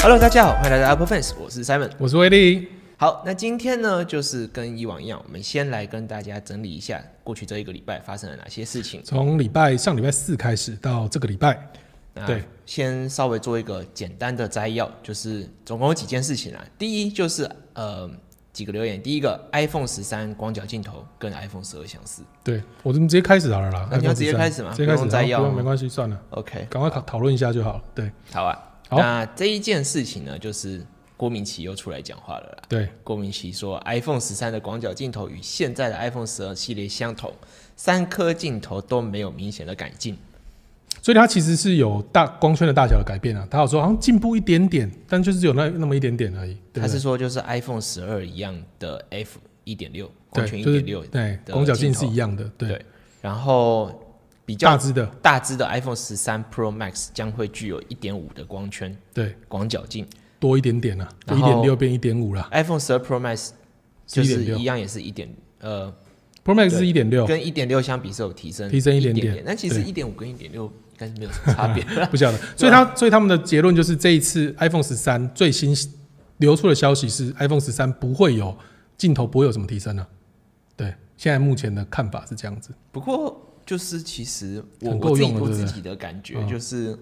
[0.00, 1.90] Hello，大家好，欢迎来到 Apple Fans，我是 Simon。
[1.98, 2.68] 我是威力。
[2.96, 9.02] 好，那今天呢，就是跟以往一样，我们先来跟大家整理一下过去这一个礼拜发生了哪些事情。
[9.04, 11.60] 从礼拜上礼拜四开始到这个礼拜，
[12.14, 16.64] 那对，先稍微做一个简单的摘要，就是总共有几件事情啊。
[16.78, 18.08] 第一就是呃
[18.52, 22.22] 几个留言，第一个 iPhone 十三广角镜头跟 iPhone 十二相似。
[22.44, 23.88] 对我们直接开始好了啦。
[23.90, 27.82] 那你要直接13开始吗直接开始，摘要没关系，算了，OK，赶快讨讨论一下就好了。
[27.96, 28.56] 对好啊。
[28.88, 30.84] 好那这一件事情呢，就是
[31.16, 32.62] 郭明奇又出来讲话了啦。
[32.68, 37.32] 对，郭明奇说，iPhone 十三的广角镜头与现在的 iPhone 十二系列相同，
[37.76, 40.16] 三颗镜头都没有明显的改进。
[41.00, 43.46] 所以它其实是有大光圈的大小的改变啊。
[43.50, 46.56] 他有说好像进步一点点，但就是有那那么一点点而已。
[46.74, 52.84] 他是说，就是 iPhone 十二一样的 f 一点六光圈一点六，对的广角镜是一样的，对对，
[53.20, 54.07] 然后
[54.48, 60.06] 比较大只的，大只的 iPhone 十三 Pro Max 将会具有一点五的光圈对，广角镜。
[60.40, 62.48] 多一点点啊，一点六变一点五啦。
[62.50, 63.50] ，iPhone 十二 Pro Max
[64.06, 65.28] 就是一样，也是一点
[65.60, 65.92] 呃
[66.42, 69.42] ，Pro Max 是一点六，跟一点六相比是有提升提升一一点点。
[69.44, 71.84] 但其实一点五跟一点六应该是没有什么差别。
[72.10, 72.38] 不晓得。
[72.56, 75.76] 所以他所以他们的结论就是这一次 iPhone 十三最新
[76.38, 78.56] 流出的消息是 iPhone 十三不会有
[78.96, 80.08] 镜头不会有什么提升了、
[80.74, 82.70] 对，现在目前的看法是这样子。
[82.90, 86.48] 不过就是其实我我自己我自己的感觉嗯。
[86.48, 86.98] 就是。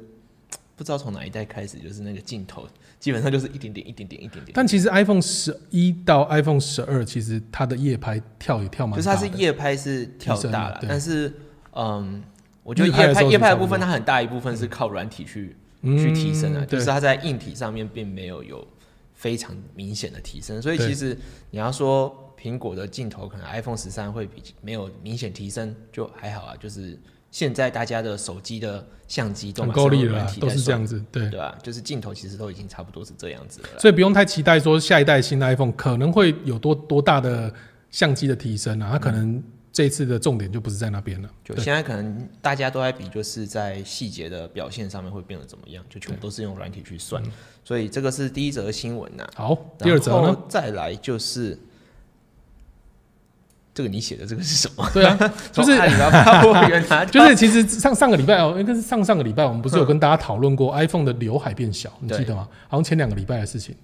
[0.79, 2.69] 不知道从哪一代开始，就是那个镜头
[3.01, 9.09] 基本上就是一点点、一点点、一点点，但其实 iPhone 十一到 iPhone 十二，其实它的夜拍跳也跳蛮就是。
[9.09, 11.33] 它是夜拍是跳大了，但是
[11.73, 12.23] 嗯，
[12.63, 18.69] 我觉得夜拍夜拍的部分，它很大一部分是靠软体去、嗯去提升的，就是它在硬体上面并没有有
[19.15, 21.17] 非常明显的提升，所以其实
[21.53, 26.97] 你要说苹果的镜头可能 iPhone 十三会比没有明显提升，就还好啊，就是
[27.33, 31.03] 现在大家的手机的相机都很马上有够力了都是这样子。
[31.11, 33.69] 对，对吧、就是镜头其实都已经差不多是这样子了。
[33.81, 37.53] 所以不用太期待说下一代新的 iPhone 可能会有多多大的
[37.91, 41.29] 相机的提升啊，它可能这一次的重点就不是在那边了。
[41.45, 47.21] 就现在可能大家都在比，就是在细节的表现上面会变得怎么样，就全部都是用软体去算。
[47.65, 50.37] 所以这个是第一则新闻呐、好，第二则呢？
[50.49, 51.59] 再来就是
[53.77, 54.89] 这个你写的这个是什么？
[54.95, 55.15] 对啊，
[55.53, 55.77] 就是
[57.13, 62.49] 就是其实上上个礼拜哦，应该是上上个礼拜，我们不是有跟大家讨论过 iPhone 的刘海变小，你记得吗？
[62.69, 63.77] 好像前两个礼拜的事情。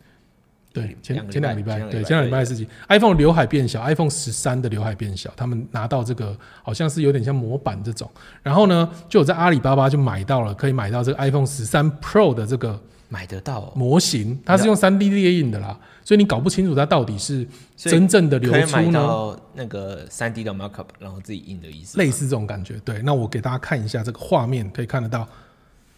[0.72, 8.10] 对，前两个礼拜前两个礼拜，前两个礼拜对，前两个礼拜的事情，iPhone 刘海变小，iPhone 十三的刘海变小，他们拿到这个好像是有点像模板这种，
[8.42, 12.80] 然后呢，就有在阿里巴巴就买到了，可以买到这个 iPhone 十三 Pro 的这个
[13.12, 17.46] 买得到、哦，模型，它是用三 D 列印的啦，所以你搞不清楚它到底是
[17.76, 22.02] 真正的流可以买出呢，到那个三 D 的 markup，然后自己印的意思吗。
[22.02, 22.80] 类似这种感觉。
[22.82, 25.28] 对，那我给大家看一下这个画面，可以看得到，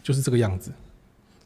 [0.02, 0.72] 就是这个样子。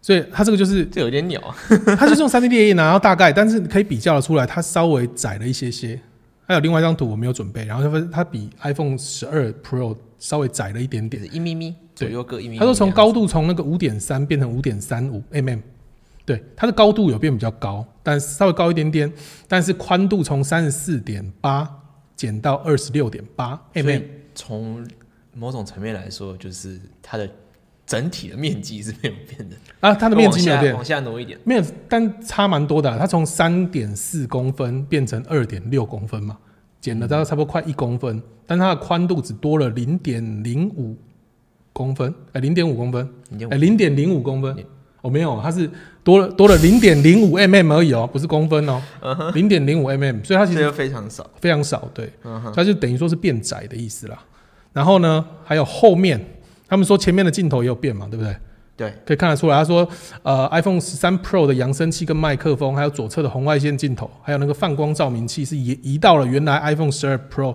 [0.01, 1.55] 所以它这个就是这有点鸟啊，
[1.99, 6.01] 它就是用三 D 列印啊，然后大概，但是可以比较的出来，它稍微窄了一些些。
[6.47, 11.29] 还有另外一张图我没有准备，然后它它比 iPhone 十二 Pro 稍微窄了一点点。
[11.31, 12.59] 一咪咪左对右各一咪咪。
[12.59, 15.61] 它说从高度从那个五点三变成五点三五 mm，
[16.25, 19.13] 对，它的高度有变比较高，但稍微高一点点，
[19.49, 21.69] 但是宽度从三十四点八
[22.15, 24.05] 减到二十六点八所 mm，以
[24.35, 24.87] 从
[25.35, 27.29] 某种层面来说，就是它的
[27.85, 31.37] 整体的面积是没有变的，啊，它的面积没有变，往下往下挪一点。
[31.43, 36.39] 没有，但差蛮多的啊、它从三点四公分变成二点六公分嘛，
[36.81, 40.97] 减了大概差不多快一公分，但它的宽度只多了零点零五
[41.73, 43.09] 公分，哎、零点五公分，
[43.51, 44.57] 哎，零点零五公分。
[44.57, 44.65] 零。
[45.01, 45.71] 哦，没有，它是
[46.03, 51.25] 多了多了零点零五 mm 而已哦，不是公分哦，嗯零点零五 mm，所以它其实非常少。
[51.41, 52.13] 非常少，对，
[52.53, 54.19] 它就等于说是变窄的意思啦。
[54.73, 56.21] 然后呢，还有后面，
[56.69, 58.37] 他们说前面的镜头也有变嘛，对不对？
[58.77, 59.89] 对，可以看得出来，他说，
[60.25, 67.55] 呃，iPhone 十三 Pro 的扬声器跟麦克风，还有左侧的红外线镜头，还有那个泛光照明器是移移到了原来 iPhone 十二 Pro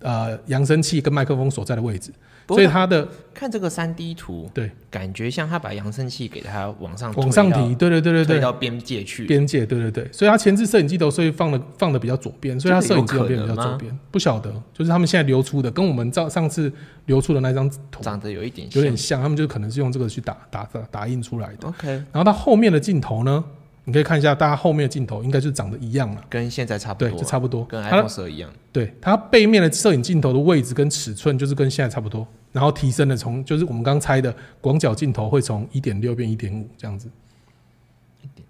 [0.00, 2.12] 呃扬声器跟麦克风所在的位置，
[2.48, 4.70] 所以它的看这个三 D 图，对。
[4.90, 9.26] 感觉像他把扬声器给它往上往上提，对对对对对，推到边界去。
[9.26, 16.72] 边界，对对对，所以它前置摄影机头所以放的放的比较左边，所以它摄影机头变比较左边，不晓得，就是他们现在流出的，跟我们照上次
[17.04, 21.68] 流出的那张图长得有一点有点像，他们就可能是用这个去打打打打印出来的。
[21.68, 23.44] OK，然后它后面的镜头呢，
[23.88, 27.64] 你可以看一下，大家后面的镜头应该就长得一样了，跟现在差不多对，多，就差不多。
[27.64, 28.52] 跟它 iPhone 十二一样。
[28.70, 37.08] 对它背面的摄影镜头的位置跟尺寸就是跟现在差不多，然后提升了从就是我们刚猜的广角镜头会从一点六变一点五这样子。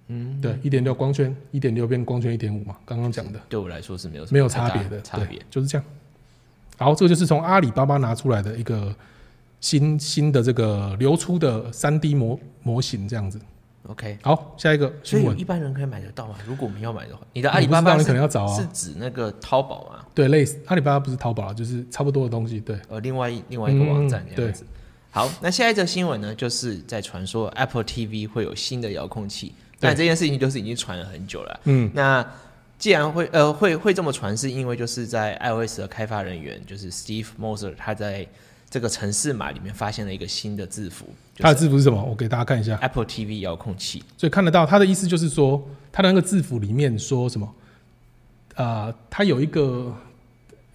[0.08, 5.41] 嗯，对，一点六光圈，一点六变光圈一点五嘛，刚刚讲的对我来说是没有没有差别的，差别。
[5.49, 5.84] 就是这样。
[6.79, 8.93] 好，这个就是从阿里巴巴拿出来的一个
[9.61, 13.38] 新新的这个流出的三 D 模模型这样子。
[13.88, 16.35] OK，好，下一个所以一般人可以买得到吗？
[16.46, 20.05] 如果我们要买的话，你的阿你不知道你里巴巴是可能要找啊是指那个淘宝吗？
[20.14, 24.67] 对，类似阿里巴巴不是淘宝啊，就是差不多的东西，对，呃，另外一另外一个网站嗯这样子。
[25.11, 31.61] 好，那下一则新闻呢，就是在传说 Apple TV 会有新的遥控器，但这件事情就是已经传了很久了。
[31.64, 32.25] 嗯，那
[32.79, 38.26] 既然会呃会会这么传，是因为就是在 iOS 的开发人员就是 Steve Moser 他在
[38.70, 41.06] 这个城市码里面发现了一个新的字符，
[41.38, 42.03] 它的字符是什么？
[42.03, 44.03] 我给大家看一下，Apple TV 遥控器。
[44.17, 47.55] 所以看得到它的意思就是说，它的那个字符里面说什么？
[48.56, 49.94] 啊，它有一个，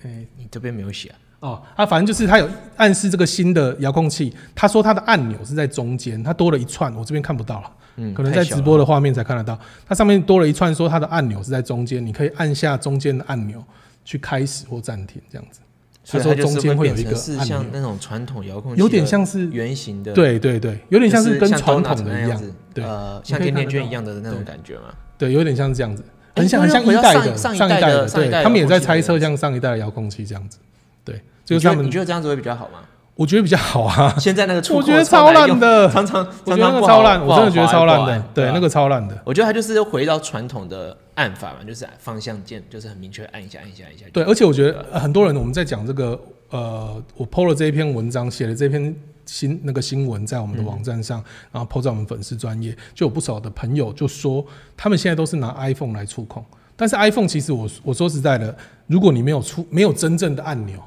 [0.03, 1.17] 哎、你这边没有写啊？
[1.41, 7.71] 哦，啊反正就是它有暗示这个新的遥控器，他说它的按钮是在中间，它多了一串，我这边看不到了。
[7.97, 13.63] 嗯，可能在直播的画面才看得到，它上面多了一串说它的按钮是在中间，你可以按下中间的按钮
[14.03, 15.59] 去开始或暂停这样子。
[16.05, 24.93] 他说所以它中间会有一个是像那种传统遥控器，有点像是圆形的，，对对对，有点像是跟传统的一样，子，对呃，像甜甜圈一样的那种感觉嘛。
[25.17, 26.03] 对，有点像是这样子，
[26.33, 30.57] 哎很像很像一代的上上一代的对他们也在猜测像上一代的遥控器这样子，
[31.05, 32.79] 对，就是他们你觉得这样子会比较好吗？
[33.15, 39.15] 我觉得比较好啊， 现在那个我觉得超烂的常常我觉得那个超烂，我真的觉得超烂的对，啊那个超烂的。
[39.23, 44.05] 我觉得它就是回到传统的按法嘛，就是方向键，就是很明确按一下按一下按一下。
[44.11, 46.19] 对，而且我觉得呃很多人我们在讲这个，
[46.49, 48.95] 呃，我 PO 了这一篇文章，写了这篇
[49.25, 54.45] 新那个新闻在我们的网站上，然后 PO 在我们粉丝专业，就有不少的朋友就说，
[54.75, 56.43] 他们现在都是拿 iPhone 来触控，
[56.75, 58.55] 但是 iPhone 其实我我说实在的，
[58.87, 60.81] 如果你没有出没有真正的按钮，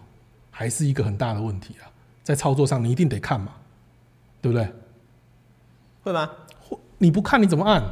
[0.51, 1.87] 还是一个很大的问题啊，
[2.23, 3.53] 在操作上你一定得看嘛，
[4.43, 4.69] 对不对？
[6.03, 6.31] 会吗？
[6.99, 7.83] 你不看你怎么按？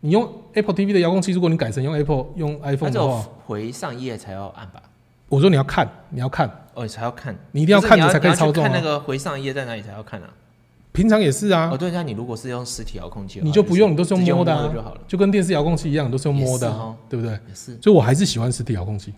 [0.00, 4.82] 你用 Apple TV 的遥控器，如果你改成用 Apple 用 iPhone 的话，回上页才要按吧？
[5.28, 10.28] 我说你要看，你要看，哦，你才要看，你一定要看着才可以操作啊看那个回上一页在哪里才要看啊？
[10.92, 15.00] 平常也是啊，哦，对，那你如果是用实体遥控器，你就不用，你都是用摸的、就好了。
[15.08, 17.32] 就跟电视遥控器一样，都是用摸的、啊哦，对不对？
[17.32, 19.12] 也是，所以我还是喜欢实体遥控器。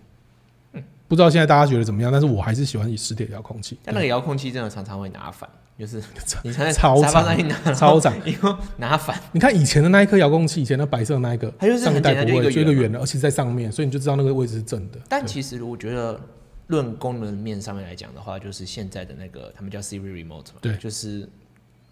[1.07, 3.77] 不知道现在大家觉得怎么样，但是我还是喜欢以实体遥控器。
[3.83, 5.49] 但那个遥控器真的常常会拿反，
[5.79, 6.03] 就是
[6.43, 14.99] 你常在超长超长，以后拿反，你看以前的那一颗遥控器，以前的白色的那一个，它就是上一代很简单就一个不会，就一个圆嘛圆的，而且在上面，所以你就知道那个位置是正的。
[15.07, 16.19] 但其实我觉得，
[16.67, 21.27] 论功能面上面来讲的话，就是现在的那个他们叫 Siri Remote 嘛，对就是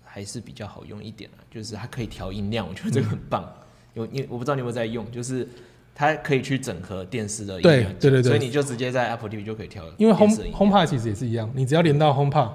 [0.04, 3.50] 还是比较好用一点啊，就是它可以调音量，我觉得这个很棒。
[3.94, 5.48] 有你我不知道你有没有在用，就是
[5.96, 12.52] 它可以去整合电视的音对量对对对所以你就直接在 Apple TV 就可以调因为电 Home HomePod 其实也是一样，你只要连到 HomePod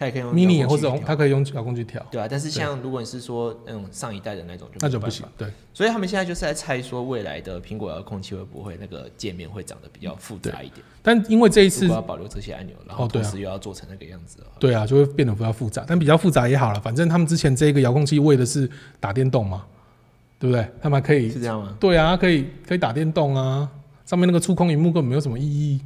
[0.00, 5.10] 它也可以用 Mini 或者它可以用遥控器调，对啊，但是像如果你是说那种上一代的那种，就那就不。
[5.10, 10.86] 行对，所以他们现在就是在猜说，未来的苹果遥控器会不会那个界面会长得比较复杂一点？
[11.02, 18.70] 但因为这一次如果要保留这些按钮，然后同时又要做成那个样子对啊，就会变得比较复杂，但比较复杂也好了，反正他们之前这个遥控器为的是
[19.00, 19.64] 打电动嘛，
[20.38, 20.64] 对不对？
[20.80, 21.76] 他们还可以是这样吗？
[21.80, 23.68] 对啊，可以可以打电动啊，
[24.06, 25.80] 上面那个触控荧幕根本没有什么意义。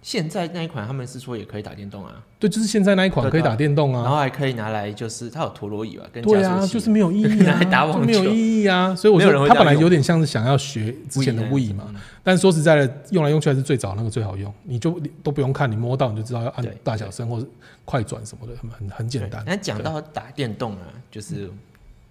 [0.00, 4.02] 现在那一款他们是说也可以打电动啊，对，就是现在那一款可以打电动啊。
[4.02, 8.94] 然后还可以拿来就是它有陀螺仪吧，跟对啊，就是没有意义拿啊， 来打网球没有意义啊。
[8.94, 11.96] 所以我说他本来有点像是想要学之前的 Wii 嘛，嗯。
[12.22, 17.46] 但说实在的，用来用去还是最早那个最好用，你就你都不用看，你摸到你就知道要按大小声或者
[17.84, 19.42] 快转什么的，很很很简单。
[19.46, 21.50] 那讲到打电动啊，就是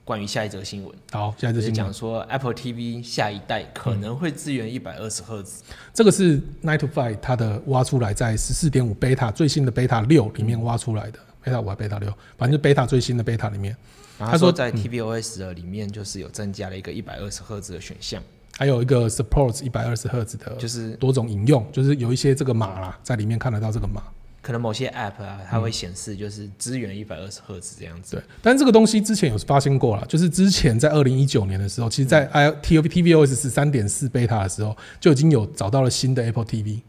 [0.08, 1.76] 关于下一则新闻，好，下一则新闻。
[1.76, 5.62] 讲说 Apple TV 下一代可能会支援一百二十赫兹，
[5.94, 13.76] 这个是 Nine to Five 它的挖出来，在十四点五 Beta 最新的 Beta 六里面挖出来的，Beta 五还 Beta 六，反正就 Beta 最新的 Beta 里面，
[14.18, 18.24] 他说在 tvOS 的里面就是有增加了一个一百二十赫兹的选项，
[18.58, 24.02] 还有一个 Supports 一百二十赫兹的就是多种引用，就是有一些这个码啦，在里面看得到这个码。
[24.48, 28.16] 可能某些 App 啊，它会显示就是支援一百二十赫兹这样子。
[28.16, 36.80] 对，但是这个东西之前有发现过了，就是之前在二零一九年的时候，其实，在嗯 i T tvOS 十三点四 beta 的时候，就已经有找到了新的 Apple TV，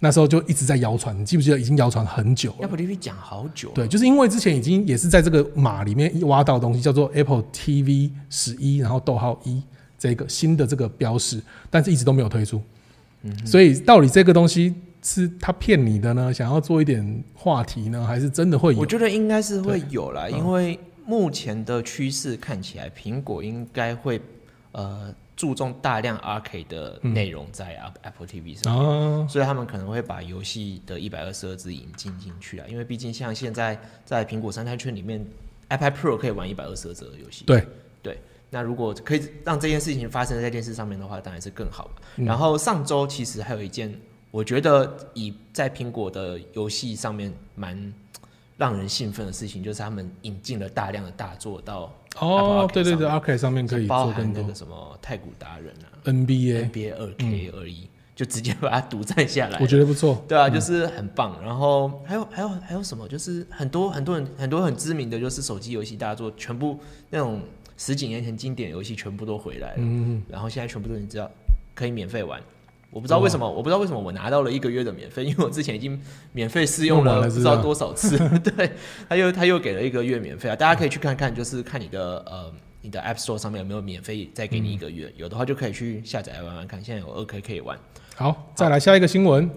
[0.00, 9.62] 那时候就一直在谣传，你记不记得已经谣传很久了？Apple TV 讲好久，对，就是因为之前已经也是在这个码里面挖到的东西，叫做 Apple TV 十一，然后逗号一
[9.98, 11.40] 这个新的这个标识，
[11.70, 12.60] 但是一直都没有推出。
[13.22, 16.32] 嗯所以到底这个东西是他骗你的呢？
[16.32, 18.86] 想要做一点话题呢，还是真的会有我？
[18.86, 24.20] 觉得应该是会有啦，嗯因为目前的趋势看起来，苹果应该会
[24.72, 35.24] 呃注重大量 Arcade 的内容在 App- Apple TV 上所以他们可能会把游戏的一百二十二支引进进去啊，因为毕竟像现在在苹果生态圈里面
[35.70, 37.44] ，iPad Pro 可以玩一百二十赫兹的游戏。
[37.46, 37.66] 对，
[38.50, 42.02] 那如果可以让这件事情发生在电视上面的话，当然是更好嘛。
[42.16, 43.94] 嗯然后上周其实还有一件，
[44.30, 47.92] 我觉得以在苹果的游戏上面蛮
[48.56, 59.66] 让人兴奋的事情，就是他们引进了大量的大作到哦对对对上，Arcade 上面可以包含那个什么太古达人啊、NBA，NBA 二 K 而已，就直接把它独占下来我。
[59.66, 60.22] 觉得不错。
[60.28, 61.42] 对啊，就是很棒。
[61.42, 63.08] 然后还有还有还有什么？
[63.08, 67.40] 就是很多很多人很多很知名的就是手机游戏大作，全部那种
[67.76, 69.76] 十几年前经典游戏全部都回来了。
[69.78, 71.30] 嗯，然后现在全部都你知道
[71.74, 72.40] 可以免费玩。
[72.90, 76.00] 我不知道为什么，我不知道为什么我拿到了一个月的免费， 因为我之前已经
[76.32, 78.18] 免费试用了不知道多少次。
[78.40, 78.72] 对，
[79.08, 86.82] 他又他又给了一个月免费啊，大家可以去看看，就是看你的呃你的 App Store 上面有没有免费再给你一个月，有的话就可以去下载来玩玩看。
[86.82, 87.78] 现在有二 K 可以玩
[88.16, 89.48] 好，再来下一个新闻。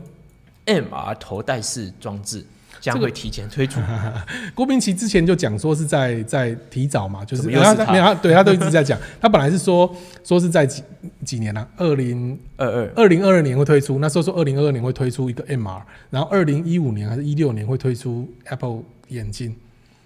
[0.66, 2.46] ，MR 头戴式装置
[2.84, 3.80] 将这个会提前推出。
[4.54, 7.92] 郭明奇之前就讲说是在在提早嘛，就是他他？
[7.94, 9.90] 没有他对他都一直在讲， 他本来是说
[10.24, 10.84] 说是在几
[11.24, 12.92] 几年啊，二零二二。
[12.96, 19.56] 二零二二年会推出，那时候说二零二二年会推出一个 MR，然后二零一五年还是一六年会推出 Apple 眼镜，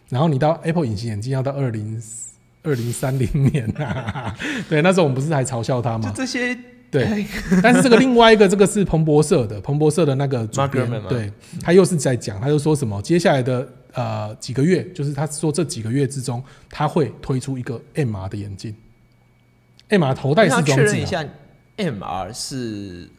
[0.10, 2.00] 然后你到 Apple 隐形眼镜要到二零
[2.62, 4.36] 二零三零年啊，
[4.70, 6.14] 对，那时候我们不是还嘲笑他就吗？
[6.16, 6.56] 这些
[6.90, 7.26] 对，
[7.62, 18.74] 但是这个另外一个，这个是彭博社的，彭博社的那个主编对他又是在讲，他就说什么接下来的呃几个月，就是他说这几个月之中，他会推出一个 MR 的眼镜
[19.90, 21.26] ，MR 头戴式装置、啊，确认一下
[21.78, 23.10] ，MR 是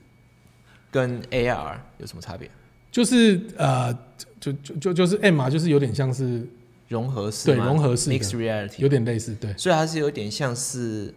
[0.91, 2.51] 跟 AR 有什么差别？
[2.91, 3.93] 就是呃，
[4.41, 6.43] 就就就就是 MR 就是有点像是
[6.89, 9.53] 融合式对融合式 mixed reality，有点类似，对。
[9.59, 11.13] 所以它是有点像是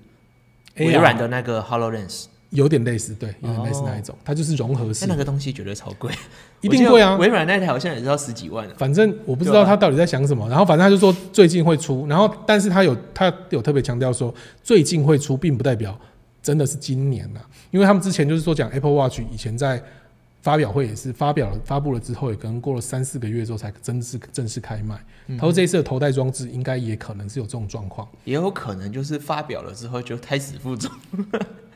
[0.76, 6.12] 微软的那个 Hololens，有点类似，对，有点类似哦那一种，它就是融合式那，那个东西绝对超贵，
[6.62, 7.18] 一定贵啊。
[7.18, 8.74] 微软那台好像也是要十几万呢。
[8.78, 15.98] 反正我不知道他到底在想什么，然后反正他就说最近会出，然后但是他有他有特别强调说最近会出，并不代表
[16.44, 17.40] 真的是今年呐、
[17.72, 19.82] 因为他们之前就是说讲 Apple Watch 以前在
[20.42, 25.00] 发表会也是发表了发布了之后，也可能过了三四个月之后才正式正式开卖。
[25.28, 25.38] 嗯。
[25.38, 28.08] 他说这一次的头戴装置应该也可能是有这种状况。
[28.26, 30.92] 也有可能就是发表了之后就胎死腹中，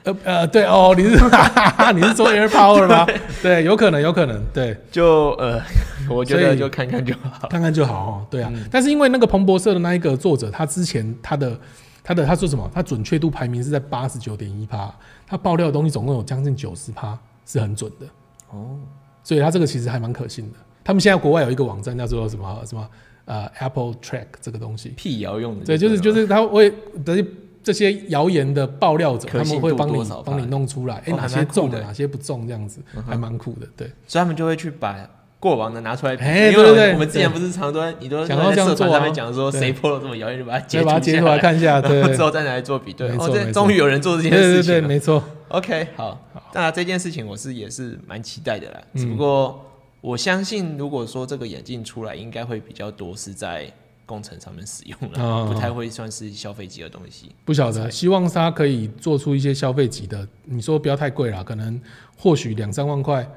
[0.06, 1.10] 呃呃，对哦，你是
[1.94, 3.06] 你是说 Air Power 吗？
[3.42, 4.78] 对，有可能，有可能，对。
[4.92, 5.60] 就呃，
[6.10, 7.48] 我觉得就看看就好。
[7.50, 8.28] 看看就好哦。
[8.30, 11.60] 对啊，嗯但是因为那个彭博社的那一个作者，他之前他的
[12.04, 12.70] 他的他说什么？
[12.74, 14.94] 他准确度排名是在八十九点一趴，
[15.28, 18.06] 他爆料的东西总共有将近九十趴，是很准的。
[18.52, 18.78] 哦，
[19.24, 20.58] 所以他这个其实还蛮可信的。
[20.84, 22.88] 他们现在国外有一个网站叫做什么什么
[23.26, 26.72] 呃 Apple Track 这个东西，辟谣用的，对，就是就是是他会
[27.04, 27.26] 这些
[27.66, 33.68] 这些谣言的爆料者，他们会帮你帮你弄出来，哎、哪些中的哪些不中，这样子、还蛮酷的。
[33.76, 34.96] 对，所以他们就会去把
[35.40, 43.10] 过往的拿出来比，哎因为对对对我们之前不是常多你都想要在社团这样做啊上面讲说谁破了这么谣言，就把它截再把它截图来看一下， 对之后再拿来做比对。
[43.18, 44.88] 哦，这终于有人做这件对对对，事情了。
[44.88, 45.24] 没错。
[45.48, 46.20] OK，好，
[46.54, 48.82] 那这件事情我是也是蛮期待的啦。
[48.94, 49.64] 嗯只不过
[50.02, 53.72] 我相信，如果说这个眼镜出来，应该会比较多是在
[54.06, 57.32] 工程上面使用了，哦不太会算是消费级的东西。
[57.44, 60.28] 不晓得，希望它可以做出一些消费级的。
[60.44, 61.80] 你说不要太贵啦，可能
[62.18, 63.28] 或许两三万块，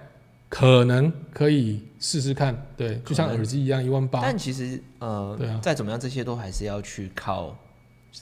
[0.48, 2.66] 可能可以试试看。
[2.76, 4.20] 对，就像耳机一样，一万八。
[4.20, 7.56] 但其实呃，对啊再怎么样，这些都还是要去靠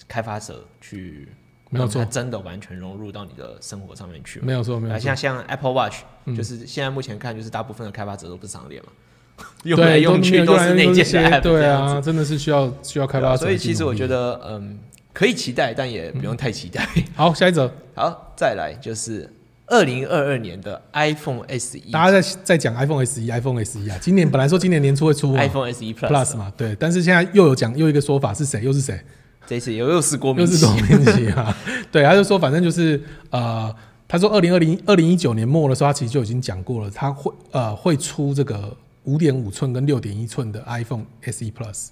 [0.06, 1.28] 开发者去
[1.70, 4.46] 没有错它真的完全融入到你的生活上面去嘛。
[4.46, 5.16] 没有错，没有错啊像。
[5.16, 8.92] 像 Apple Watch，、嗯就是现在目前看，就是大部分的开发者都不是商店嘛，
[9.64, 13.38] 用来对，用去都是内建的些 app，对啊，真的是需要需要开发者。
[13.38, 14.78] 所以其实我觉，得，嗯，
[15.12, 16.86] 可以期待，但也不用太期待。
[17.14, 19.28] 好，下一则，好，再来就是
[19.66, 28.62] 二零二二年的 iPhone SE、大家在在讲 iPhone SE、iPhone SE 啊，今年本来说今年年初会出 iPhone SE Plus, Plus 嘛，对，但是现在又有讲又一个说法是谁？
[28.62, 28.98] 又是谁？
[29.46, 31.56] 这次又又是郭明又是奇郭明奇啊，
[31.92, 33.00] 对，他就说反正就是
[33.30, 33.72] 呃，
[34.08, 38.76] 他说二零二零二零一九年末的时候，他其实就已经讲过了，他会呃会出这个
[39.06, 41.88] 五点五寸跟六点一寸的 iPhone SE Plus，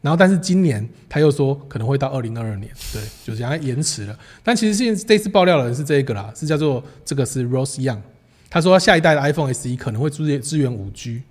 [0.00, 4.18] 然后但是今年他又说可能会到二零二二年，对，就这样延迟了。
[4.42, 8.00] 但其实现这次爆料的人是这个啦，是叫做这个是 Rose Young，
[8.48, 11.22] 他说下一代的 iPhone SE 可能会支支援五 G，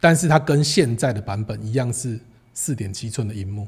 [0.00, 2.18] 但是它跟现在的版本一样是
[2.52, 3.66] 四点七寸的荧幕。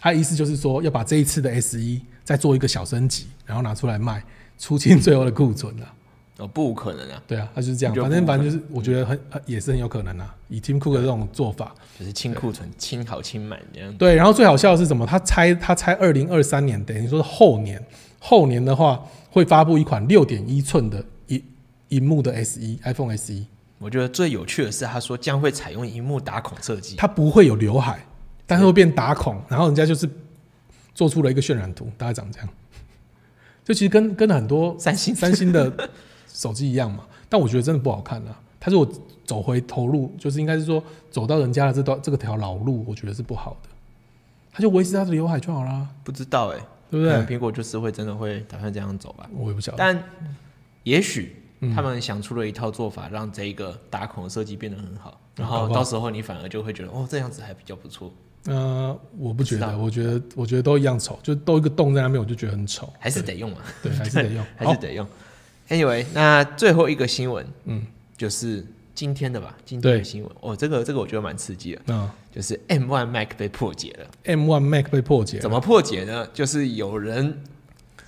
[0.00, 4.24] 他意思就是说，要把这一次的 S 一再做一个小升级，然后拿出来卖，
[4.58, 5.92] 出清最后的库存了。
[6.40, 7.94] 哦，不可能啊，对啊，他就是这样。
[7.94, 10.34] 反正反正就是，我觉得很很也是很有可能啊。
[10.48, 13.94] 以 Tim Cook 的这种做法，就是清库存、清好清满这样。
[13.96, 14.14] 对。
[14.14, 15.06] 然后最好笑的是什么？
[15.06, 17.80] 他猜他猜二零二三年，等于说是后年，
[18.18, 21.42] 后年的话会发布一款六点一寸的荧
[21.88, 23.46] 荧幕的 S 一 iPhone S 一，
[23.78, 26.96] 我觉得最有趣的是，他说将会采用荧幕打孔设计。
[26.96, 28.04] 它不会有刘海，
[28.46, 30.08] 但是会变打孔，然后人家就是
[30.94, 32.48] 做出了一个渲染图，大概长这样。
[33.62, 35.72] 就其实跟跟很多三星三星的
[36.32, 38.92] 手机一样嘛，但我觉得真的不好看啊，他如果
[39.24, 43.68] 走回头路，就是应该是说走到人家的这段这个条老路，我觉得是不好的。
[44.52, 46.58] 他就维持他的刘海就好啦，不知道哎、
[46.90, 47.14] 对不对？
[47.36, 49.28] 苹果就是会真的会打算这样走吧。
[49.32, 49.78] 我也不晓得。
[49.78, 50.02] 但
[50.82, 58.12] 也许嗯他们想出了一套做法，让这一个打孔的设计变得很好，然后到时候你反而就会觉得，哦，这样子还比较不错，
[58.46, 62.92] 呃，我不觉得，我觉得我觉得都一样丑，就都一个洞在那边，我就觉得很丑。
[62.98, 64.44] 还是得用嘛，对，还是得用。
[64.56, 65.06] 还是，得用。
[65.70, 67.82] Anyway，那最后一个新闻嗯，
[68.16, 68.62] 就是
[68.94, 70.30] 今天的吧，今天的新闻。
[70.40, 74.06] 哦，这个这个我觉得蛮刺激的，嗯就是 M1 Mac 被破解了。
[74.24, 76.26] M1 Mac 被破解了，怎么破解呢？
[76.34, 77.42] 就是有人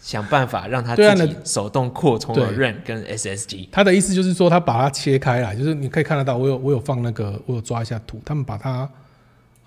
[0.01, 3.69] 想办法让它对啊自己手动扩充了 RAM 跟 SSD。
[3.71, 8.89] 他的意思就是说，他把它切开来，就是你可以看得到，我有我有放那个，我有抓一下图，他们把它，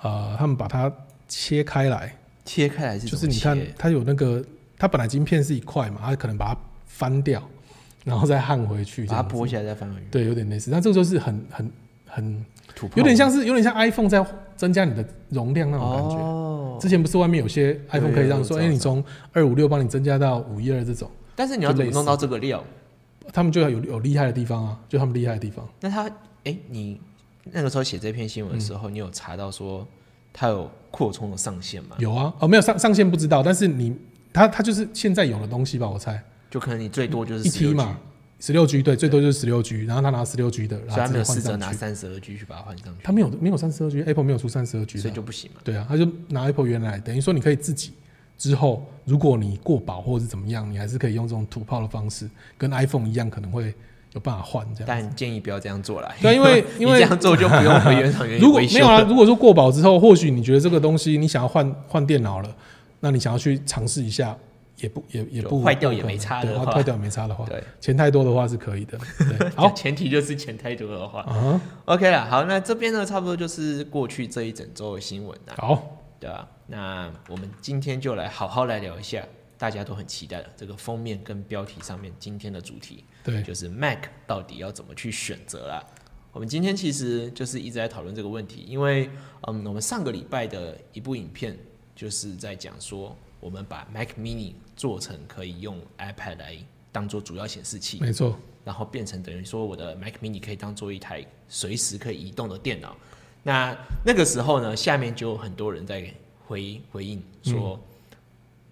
[0.01, 0.91] 呃，他们把它
[1.29, 4.43] 切开来，切开来是就是你看它有那个，
[4.77, 7.41] 它本来晶片是一块嘛，它可能把它翻掉，
[8.05, 10.71] 然后再焊回去，把它剥下来再放回去，对，有点类似。
[10.71, 11.69] 那这个就是很很
[12.07, 12.45] 很
[12.95, 16.15] 有点像是有点像 iPhone 在增加你的容量那种感觉。
[16.15, 16.77] 哦。
[16.79, 22.63] 之前不是外面有些 iPhone 可以让说，哎、你从二五六帮你增加到五一二这种，但是你要怎么弄到这个料？
[23.33, 25.67] 他们就要有有厉害的地方啊，就他们厉害的地方。
[25.81, 26.09] 那他
[26.43, 27.01] 哎、你
[27.51, 29.87] 那个时候写这篇新闻的时候，你有查到说
[30.31, 31.95] 它有扩充的上限吗？
[31.97, 33.97] 有啊，哦，没有上上限不知道，但是你
[34.31, 36.21] 它它就是现在有的东西吧，我猜
[36.55, 37.97] 就可能你最多就是一16 T 嘛，
[38.39, 41.73] 十六 G 对，最多就是十六 G，然后他拿十六 G 的，然后他没有试着拿。
[41.73, 45.59] 三十二 G 去把它换上去，他没有没有三十二 G，Apple 没有出三十二 G 的所以，就不行嘛。
[45.65, 47.91] 对啊，他就拿 Apple 原来，等于说你可以自己
[48.37, 53.73] 之后，如果你过保或者是怎么样，你还是可以用这种土炮的方式，跟 iPhone 一样，可能会
[54.13, 54.85] 有办法换这样。
[54.87, 62.55] 但建议不要这样做啦，对啊因为 因为这样做就不用回原厂原如果没有啊，如果说过保之后，或许你觉得这个东西你想要换换电脑了，
[63.01, 64.37] 那你想要去尝试一下，
[64.77, 68.97] 也不也也不坏掉也没差的话对坏掉也没差的话，对，钱太多的话是可以的。
[69.17, 69.71] 对， 好。
[69.73, 71.61] 前提就是钱太多的话。
[71.85, 79.25] ，OK 了，好，那这边呢，差不多就是过去这一整周的新闻啦，好，对吧、那我们今天就来好好来聊一下
[79.57, 85.83] 大家都很期待的这个封面跟标题上面今天的主题，对，就是 Mac 到底要怎么去选择啦。
[86.33, 89.09] 我们今天其实就是一直在讨论这个问题，因为
[89.47, 91.57] 嗯，我们上个礼拜的一部影片
[91.95, 96.57] 就是在讲说，我们把 Mac Mini 做成可以用 iPad 来
[96.91, 102.95] 当做主要显示器，没错，然后变成等于说我的 Mac Mini 可以当做一台随时可以移动的电脑。
[103.43, 106.11] 那那个时候呢，下面就有很多人在
[106.47, 107.79] 回回应说，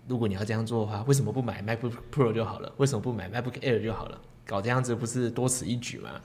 [0.08, 2.74] 如果你要这样做的话，为什么不买 MacBook Pro 就好了？
[2.78, 4.20] 为什么不买 MacBook Air 就好了？
[4.46, 6.20] 搞这样子不是多此一举吗？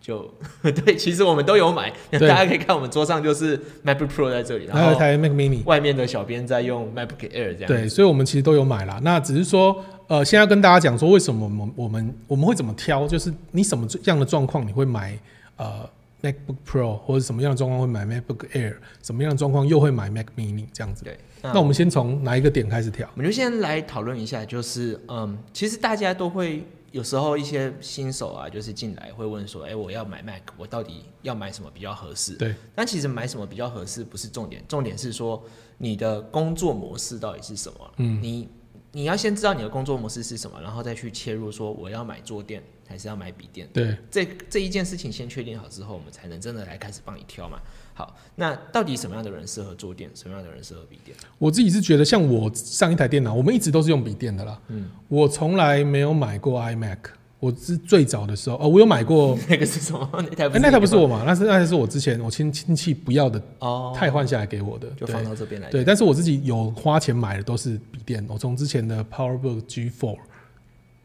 [0.00, 0.32] 就
[0.62, 7.66] 对，其实我们都有买，大家可以看我们桌上就是 MacBook Pro 在这里，然后还有一台 Mac Mini，外面的小编在用 MacBook Air 这样。
[7.66, 8.98] 对，所以我们其实都有买啦。
[9.02, 9.76] 那只是说，
[10.08, 15.18] 呃，现在跟大家讲说，为什么我们我们我们会怎么挑，就是你什么样的状况你会买
[15.56, 15.88] 呃
[16.22, 21.04] MacBook Pro，或者什么样的状况会买 MacBook Air，什么样的状况又会买 Mac Mini 这样子。
[21.04, 23.06] 对，那我们先从哪一个点开始挑？
[23.14, 32.34] 我们就先来讨论一下，就是嗯，其实大家都会有时候一些新手啊，就是进来会问说，哎、我要买 Mac，我到底要买什么比较合适？
[32.34, 35.42] 对，但其实买什么比较合适不是重点，重点是说
[35.78, 37.92] 你的工作模式到底是什么？
[37.98, 38.48] 嗯，你
[38.92, 43.68] 你要先知道你的工作模式是什么，然后再去切入说我要买桌垫还是要买笔电。
[43.72, 47.60] 对，这这一件事情先确定好之后，我们才能真的来开始帮你挑嘛。
[47.94, 51.16] 好，那到底什么样的人适合桌垫，什么样的人适合笔电？
[51.38, 54.58] 我自己是觉得，像我上一台电脑，我们一直都是用笔电的啦。
[54.68, 56.98] 嗯，我从来没有买过 iMac。
[57.38, 60.06] 我是最早的时候，哦，我有买过， 那个是什么？
[60.12, 61.24] 那台不哎、是、那台不是我嘛？
[61.26, 65.70] 那是那台是我之前我亲亲戚不要的，哦，太换下来给我的，就放到这边来。
[65.70, 70.18] 对，但是我自己有花钱买的都是笔电，我从之前的 PowerBook G4，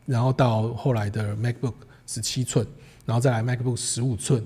[0.06, 1.74] 然后到后来的 MacBook
[2.06, 2.68] 十七寸，
[3.06, 4.44] 然后再来 MacBook 十五寸，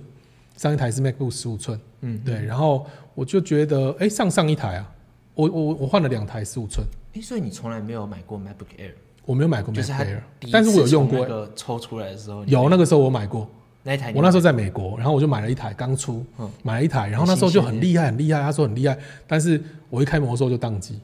[0.60, 4.91] 上一台是 MacBook 十五寸，嗯，对，然后我就觉得，哎、上上一台啊，
[5.34, 8.91] 我我我换了两台十五寸，哎、所以你从来没有买过 MacBook Air，
[9.24, 10.19] 我没有买过 MacBook Air，
[10.52, 13.50] 但是我有用过，那个抽出来的时候，有那个时候我买过，
[13.84, 16.52] 那一台我那时候在美国，然后我就买了一台，刚出，嗯。
[16.62, 18.41] 买了一台，然后那时候就很厉害，很厉害。
[18.41, 21.00] 他说很厉害，但是我一开魔兽就宕机。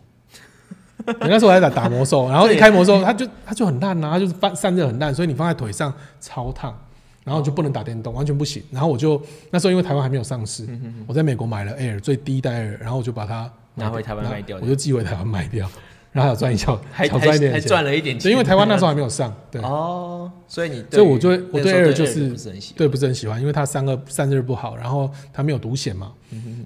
[1.08, 6.78] 你 那时候还在打打魔兽，然后一开魔兽， 它就它就很烂啊，它就是散散热很烂，所以你放在腿上超烫，
[7.26, 8.64] 然后就不能打电动，完全不行。
[8.72, 10.66] 然后我就那时候因为台湾还没有上市，
[11.06, 15.70] 我在美国买了 Air 最低代 Air，然后我就把它拿回台湾卖掉我就寄回台湾卖掉，
[16.14, 17.60] 然后还有赚一小 还小赚一点还。
[17.60, 22.30] 赚了一点钱，因为台湾那时候还没有上，对，哦，所以你对所以我就我对 Air 就是
[22.76, 26.14] 对，不是很喜欢，因为它散热散热不好，然后它没有独显嘛，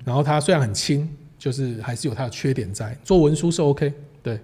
[0.03, 2.95] 然后它虽然很轻，就是还是有它的缺点在。
[3.03, 4.39] 做文书是 OK，对，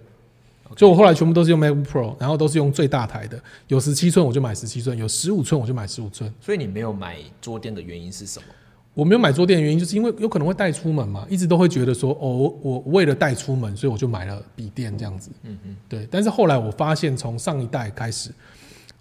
[0.76, 6.32] 所以我后来全部都是用 MacBook Pro，然后都是用最大台的，有十七寸我就买十七寸，有十五寸我就买十五寸。
[6.42, 8.46] 所以你没有买桌垫的原因是什么？
[8.94, 15.30] 我没有买桌垫的原因，就是因为有可能会带出门嘛，一直都会觉得说，哦，我我为了带出门，所以我就买了笔垫这样子。
[15.44, 18.32] 嗯嗯，对，但是后来我发现，从上一代开始，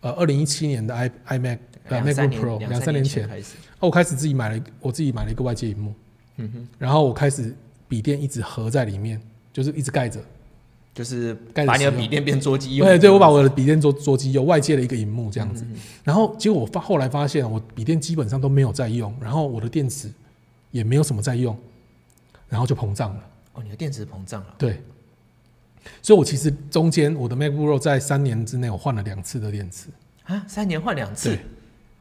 [0.01, 5.95] 呃，二零一七年的 i iMac 呃 MacBook Pro 两三年前，开始，哦，我开始自己买了一，我自己买了一个外接屏幕，
[6.39, 7.55] 嗯哼，然后我开始
[7.89, 9.21] 笔电一直合在里面，
[9.53, 10.21] 就是一直盖着。
[10.95, 12.87] 就是把你的笔电变桌机用。
[12.87, 15.77] 对对，我把我的笔电做桌机用外接了一个荧幕这样子，嗯。
[16.05, 20.09] 然后结果我发后来发现，我笔电基本上都没有在用，然后我的电池
[20.71, 21.59] 也没有什么在用，
[22.49, 23.23] 然后就膨胀了。
[23.55, 24.55] 哦，你的电池膨胀了。
[24.57, 24.81] 对，
[26.01, 29.89] 所以我其实中间我的 MacBook Pro 在三年之内我换了两次的电池，
[30.25, 31.31] 啊，三年换两次？
[31.31, 31.41] 对，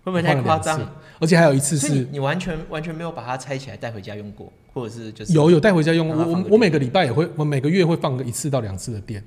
[0.03, 0.79] 会不会太夸张？
[1.19, 9.23] 而且还有一次是你你完全完全没有把它拆起来带回家用过，或者是就是有有带回家用，我让它放个我我每个礼拜也会，我每个月会放个一次到两次的电，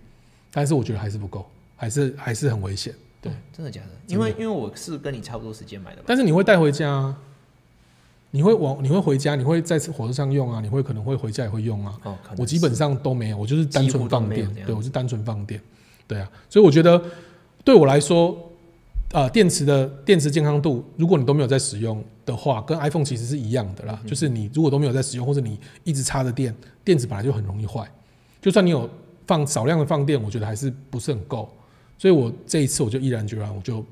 [0.53, 2.95] 但是我觉得还是不够，还是还是很危险。
[3.23, 3.89] 对，真的假的？
[4.07, 6.05] 因为因为我是跟你差不多时间买的吧？
[6.07, 7.17] 但是你会带回家啊，
[8.31, 11.99] 你会往你会回家，你会在火车上用啊，你会可能会回家也会用啊。
[12.03, 15.59] 哦，我基本上都没有，我就是单纯放电对我是单纯放电，
[16.07, 17.03] 对啊，所以我觉得
[17.65, 18.46] 对我来说，
[19.12, 27.88] 呃，电池的电池健康度，如果你都没有在使用的话，跟 iPhone 其实是一样的啦，嗯就是你如果都没有在使用，或者你一直插着电，电池本来就很容易坏，
[28.42, 28.88] 就算你有
[29.27, 31.49] 放少量的放电，我觉得还是不是很够，
[31.97, 33.83] 所以我这一次我就毅然决然，我就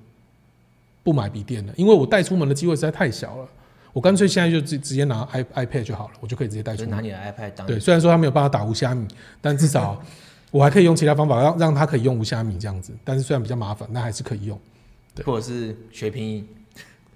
[1.03, 3.49] 不买笔电了，因为我带出门的机会实在太小了。
[3.93, 6.91] 我干脆现在就直直接拿 i iPad 就好了，我就可以直接带出门。
[6.91, 9.07] 就拿你的 iPad 当对，虽然说它没有办法打无虾米，
[9.41, 10.03] 但至少
[10.51, 12.93] 我还可以用其他方法让让它可以用无虾米这样子。
[13.05, 14.59] 但是虽然比较麻烦，但还是可以用。
[15.15, 15.25] 对。
[15.25, 16.49] 或者是学拼音，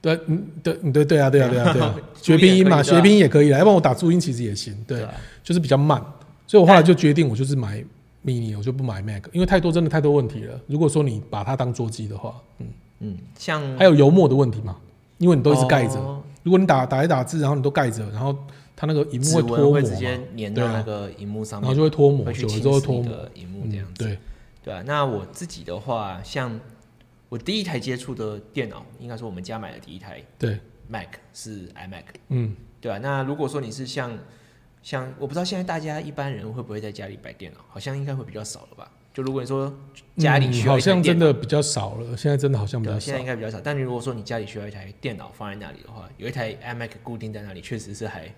[0.01, 4.75] 对，嗯，对，嗯对，对啊，对啊，对啊，对啊， 学拼音嘛，学拼音也可以来，要不然我打注音其实也行。
[4.87, 6.01] 对，啊，就是比较慢，
[6.47, 7.83] 所以我后来就决定，我就是买
[8.25, 10.61] mini，我就不买 Mac，因为太多真的太多问题了。
[10.67, 12.67] 如果说你把它当桌机的话，嗯，
[13.01, 14.77] 嗯，像还有油墨的问题嘛，
[15.19, 15.95] 因为你都一直盖着。
[15.99, 16.23] 哦。
[16.45, 18.35] 如果你打打一打字，然后你都盖着，然后
[18.75, 23.05] 它那个荧幕指会脱膜嘛，纹会直接粘到那个荧幕上面然后，就会脱膜，久了之后会脱膜。
[23.05, 24.05] 的荧幕这样子。
[24.05, 24.19] 对，
[24.65, 26.59] 对啊，那我自己的话，像
[27.29, 34.17] 我第一台接触的电脑，应该说我们家买的第一台对，Mac 是 iMac，嗯，对啊，那如果说你是像
[34.83, 38.91] 像我不知道现在大家一般人会不会在家里摆电脑，好像应该会比较少了吧？
[39.13, 39.73] 就如果你说
[40.17, 43.27] 家里嗯需要好像真的比较少了，现在真的好像比较少现在应。
[43.27, 43.61] 该比较少。
[43.61, 48.33] 但你如果说你家里需要一台电脑放在那里的话，有一台 iMac 固定在那里，确实是还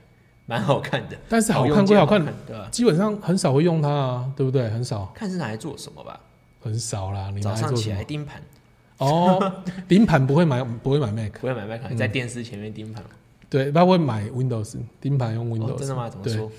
[0.46, 1.16] 蛮好看的。
[1.28, 2.68] 但是好用看归好看，键看，对吧？
[2.72, 4.70] 基本上很少会用它啊，对不对？
[4.70, 6.18] 很少，看是拿来做什么吧？
[6.60, 7.30] 很少啦。
[7.30, 7.90] 你拿早上起？
[7.90, 8.42] 来盯盘，
[9.00, 9.52] 哦，
[9.88, 13.02] 盯盘不会买，不会买 Mac，不会买 Mac，、嗯在电视前面盯盘。
[13.48, 15.78] 对，他会买 Windows，盯盘用哦，Windows。
[15.78, 16.08] 真的吗？
[16.08, 16.50] 怎么对，说？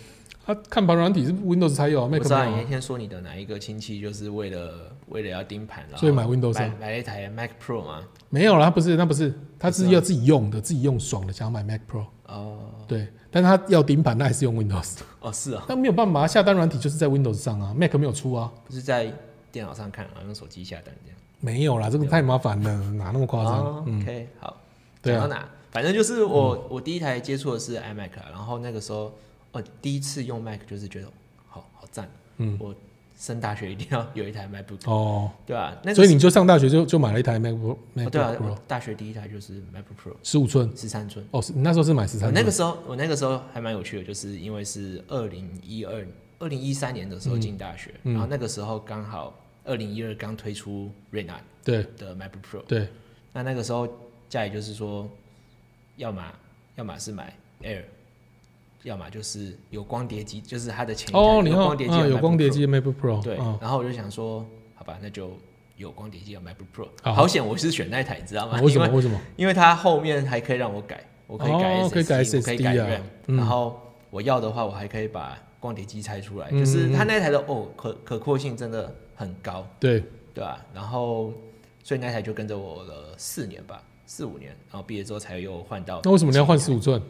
[0.43, 2.55] 他看盘软体是 Windows 才有啊，Mac 我知道没有啊。
[2.57, 8.01] 你那天说你的哪一个亲戚就是为了为了要盯盘，所以买 Windows 买了一台 Mac Pro 吗？
[8.29, 12.03] 没有啦，他不是，那不是，他是要自己用的，自己用爽的，想要买 Mac Pro。
[12.25, 14.95] 哦对，但他要顶盘，那还是用 Windows。
[15.19, 18.51] 哦是啊，那没有办法，下单软体就是在 Windows 上啊，Mac 没有出啊。
[18.65, 19.13] 不是在
[19.51, 21.17] 电脑上看，然后用手机下单这样。
[21.41, 23.53] 没有啦，这个太麻烦了，哪那么夸张？
[23.59, 24.57] 哦嗯，OK，好，
[25.03, 25.45] 讲到哪？
[25.71, 29.13] 反正就是我、我第一台接触的是 iMac，啊然后那个时候
[29.51, 31.07] 哦第一次用 Mac 就是觉得
[31.47, 32.75] 好好赞，嗯，我
[33.17, 38.49] 升大学一定要有一台 MacBook，哦，对吧、那个所以你就上大学就就买了一台 MacBook 哦 MacBook 对啊，Pro。
[38.49, 40.71] 我大学第一台就是 MacBook Pro 十五寸。
[40.75, 41.25] 十三寸。
[41.31, 42.33] 哦，你那时候是买十三寸。
[42.33, 46.05] 那个时候，我那个时候还蛮有趣的，就是因为是二零一二、
[46.39, 48.13] 二零一三年的时候进大学，嗯。
[48.13, 51.83] 然后那个时候刚好二零一二刚推出 Retina 对。
[51.97, 52.87] 的 MacBook Pro，对，
[53.33, 53.87] 那那个时候
[54.29, 55.09] 家里就是说，
[55.97, 56.23] 要么
[56.75, 57.83] 要么是买 Air，
[58.83, 63.57] 要么就是有光碟机，就是它的前哦，你有光碟机的有光碟机的 MacBook Pro，Pro，对，啊。
[63.61, 64.45] 然后我就想说，
[64.75, 65.31] 好吧，那就
[65.77, 67.13] 有光碟机的 MacBook Pro，好。
[67.13, 68.57] 好险我是选那台，你知道吗？
[68.57, 69.19] 啊为什因为么为什么？
[69.37, 73.37] 因为它后面还可以让我改，我可以改哦 SSD，、可以改我可以改啊 RAM，、嗯。
[73.37, 81.31] 然后我要的话，我还可以把光碟机拆出来，嗯就是它那台的哦可可扩性真的很高，对，对吧、然后
[81.83, 86.01] 所以那台就跟着我了四年吧，四五年，然后毕业之后才又换到。
[86.03, 87.01] 那为什么你要换十五寸？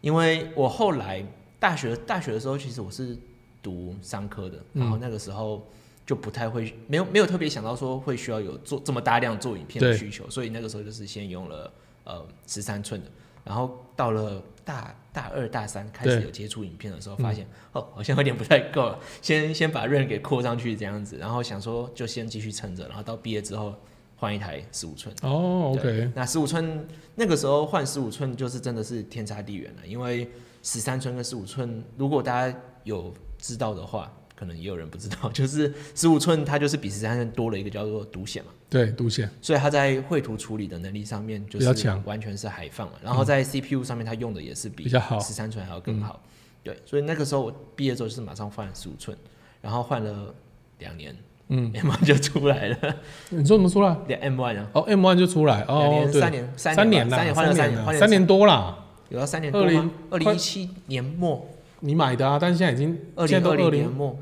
[0.00, 1.24] 因为我后来
[1.58, 3.16] 大学大学的时候，其实我是
[3.60, 4.82] 读商科的，嗯。
[4.82, 5.66] 然后那个时候
[6.06, 11.72] 就不太会，没有没有特别想到说会需要有做这么大量做影片的需求，所以那个时候就是先用了
[12.04, 13.10] 呃十三寸的，
[13.44, 23.74] 然后到了大大二大三开始有接触影片的时候，发现、哦好像有点不太够了，先先把 RAM 给扩上去这样子，然后想说就先继续撑着，然后到毕业之后
[24.16, 25.14] 换一台十五寸。
[25.22, 30.30] 哦对，OK，那十五寸那个时候换十五寸就是真的是天差地远了，因为
[30.62, 42.00] 十三寸跟十五寸，如果大家有知道的话，可能也有人不知道， 就是十五寸它就是比十三寸多了一个叫做独显嘛，对，独显，所以它在绘图处理的能力上面就是比较强。
[42.04, 42.94] 完全是海放了。
[43.02, 45.18] 然后在 CPU 上面它用的也是比比较好。
[45.18, 46.22] 十三寸还要更好。
[46.62, 49.16] 对，所以那个时候我毕业之后就是马上换十五寸，
[49.60, 50.32] 然后换了
[50.78, 51.16] 两年
[51.48, 52.96] 嗯，， M one 就出来了，
[53.30, 53.96] 你说怎么出来？
[54.06, 59.90] 两 M one 啊，哦，M one 就出来，哦，三年三三年啦，三年换了三年三年多啦，有到三年多20吗？
[60.10, 61.48] 二零一七年末，
[61.80, 64.18] 你买的啊，但是现在已经二零二零年，末，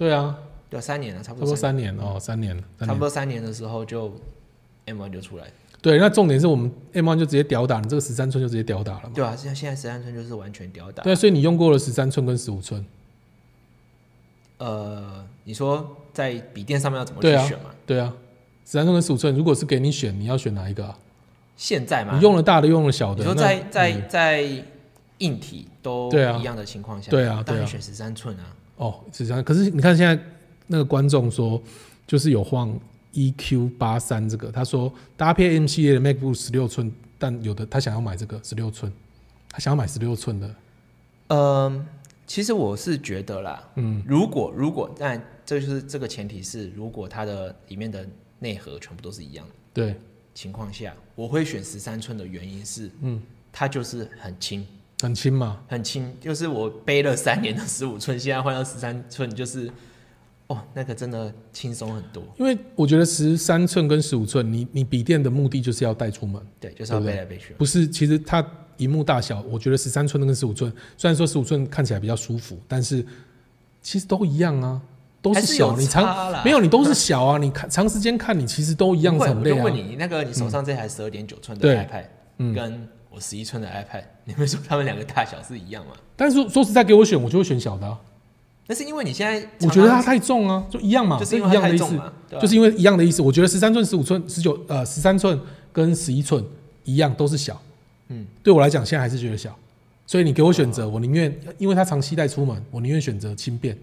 [0.00, 0.34] 对啊，
[0.70, 2.88] 对啊，三年了，差差不多不多三三年哦，三年，三年。
[2.88, 4.10] 差不多三年的时候就
[4.86, 5.44] M one 就出来，
[5.82, 9.10] 对，那重点是我们 M one 就直接吊打，你这个十三寸就直接吊打了嘛。
[9.14, 11.02] 对啊，现在现在十三寸就是完全吊打。
[11.02, 12.82] 对啊，所以你用过了十三寸跟十五寸，
[14.56, 17.70] 呃，你说在笔电上面要怎么去对啊选嘛？
[17.84, 18.14] 对啊，
[18.64, 20.98] 十三寸跟十五寸，如果是给你选，你要选哪一个啊？
[21.58, 24.64] 现在嘛，你用了大的，用了小的，你说那在在嗯在
[25.18, 28.56] 硬体都对啊一样的情况下，对啊对啊当然选十三寸啊。
[28.80, 29.44] 哦，是这样。
[29.44, 30.18] 可是你看现在
[30.66, 31.62] 那个观众说，
[32.06, 32.74] 就是有晃
[33.12, 38.90] EQ 八三这个，他说搭配 M 系列的 MacBook 十六寸，但有的他想要买这个十六寸，
[39.50, 40.54] 他想要买十六寸的，
[41.28, 41.86] 嗯，
[42.26, 49.94] 其实我是觉得啦，嗯，如果如果，但这就是这个前提是，如果它的里面的内核全部都是一样的对，
[50.32, 53.20] 情况下，我会选十三寸的原因是，嗯，
[53.52, 54.66] 它就是很轻，
[55.00, 59.70] 很轻嘛，很轻，就是我背了三年的十五寸，现在换到十三寸，就是
[60.46, 62.22] 哦，那个真的轻松很多。
[62.38, 67.54] 因为我觉得十三寸跟十五寸，你你笔电的目的就是要带出门，对，就是要背来背去。
[67.54, 68.44] 不是，其实它
[68.76, 73.04] 荧幕大小，我觉得十三寸跟十五寸，虽然说十五寸看起来比较舒服，但是
[73.80, 74.80] 其实都一样啊，
[75.22, 79.74] 都是有小，你长没有你都是小啊，你看长时间看你其实都一样会很累啊我就问。
[79.74, 82.04] 你，你那个你手上这台十二点九寸的 iPad，、
[82.38, 85.92] 嗯跟我十一寸的 iPad， 你们说他们两个大小是一样吗？
[86.16, 87.98] 但是说说实在给我选，我就会选小的、啊，
[88.66, 93.20] 那是因为你现在我觉得它太重啊，就一样嘛，就是因为一样的意思，嘛，就是因为一样的意思。
[93.20, 95.38] 我觉得十三寸、十五寸、十九呃十三寸
[95.72, 96.44] 跟十一寸
[96.84, 97.60] 一样都是小，
[98.08, 99.56] 嗯，对我来讲现在还是觉得小，
[100.06, 103.76] 所以你给我选择，我宁愿因为它常期带出门，我宁愿选择轻便，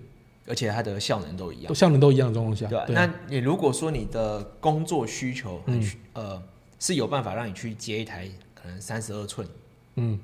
[0.47, 6.43] 而且它的效能都一样都，效能都一样的状况下，对那你如果说你的工作需求很嗯、呃
[6.79, 8.29] 是有办法让你去接一台
[8.67, 9.47] 可能三十二寸，
[9.95, 10.19] 嗯，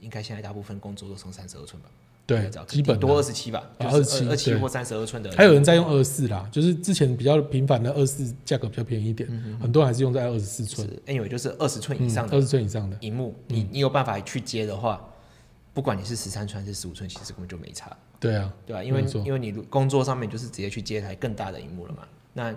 [0.00, 1.88] 应该现在大部分工作都从三十二寸吧，
[2.24, 3.00] 对，基本的。
[3.00, 9.28] 多二十七吧，啊就是27对二七或三十二寸的，还有人在用二十四啦，就是之前比较频繁的二十四，价格比较便宜一点，
[9.60, 10.86] 很多人还是用在二十四寸。
[10.86, 15.04] 是，anyway 就是二十寸以嗯，上的二十寸以上的，荧幕，你你有办法去接的话，
[15.74, 22.54] 不管你是十三寸还是十五寸，其实根本就没差，对啊，对吧、因为因为你工作上面就是直接去接一台更大的荧幕了嘛，那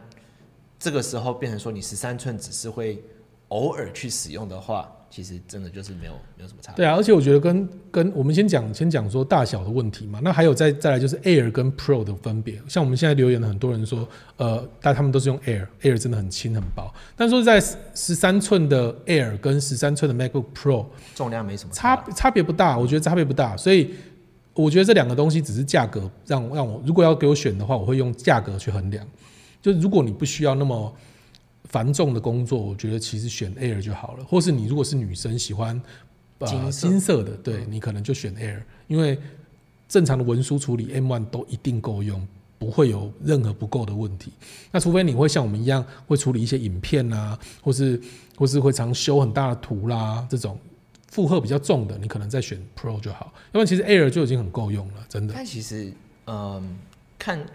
[0.78, 3.04] 这个时候变成说你十三寸只是会
[3.50, 6.74] 偶尔去使用的话，其实真的就是没有没有什么差。
[6.74, 12.62] 对啊，而且我觉得跟跟我们先讲先讲说大小的问题嘛，那还有再再来就是 Air 跟 Pro 的分别。
[12.68, 16.94] 像我们现在留言的很多人说，呃，但他们都是用 Air，Air 真的很轻很薄。
[17.16, 23.94] 但说在十三寸的 Air 跟十三寸的 MacBook Pro 重量没什么差差别不大，我觉得差别不大，所以
[24.54, 29.06] 我觉得这两个东西只是价格让让我如果要给我选的话，我会用价格去衡量。
[29.62, 30.94] 就如果你不需要那么
[31.66, 34.24] 繁重的工作，我觉得其实选 Air 就好了。
[34.24, 35.82] 或是你如果是女生喜欢
[36.40, 39.20] 呃金色金色的，对你可能就选 Air，因为
[39.88, 42.26] 正常的文书处理 M1 都一定够用。
[42.58, 44.32] 不会有任何不够的问题，
[44.72, 48.02] 那除非你会像我们一样会处理一些影片啊，或是
[48.38, 50.58] 或是会常修很大的图啦，这种
[51.12, 55.34] 负荷比较重的，你可能再选 Pro 就好，要不然其实 Air 就已经很够用了，真的。
[55.36, 55.92] 但其实，
[56.28, 56.78] 嗯，
[57.20, 57.46] 看，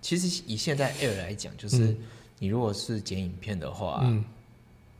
[0.00, 1.96] 其实以现在 Air 来讲，就是嗯
[2.42, 4.24] 你如果是剪影片的话，嗯，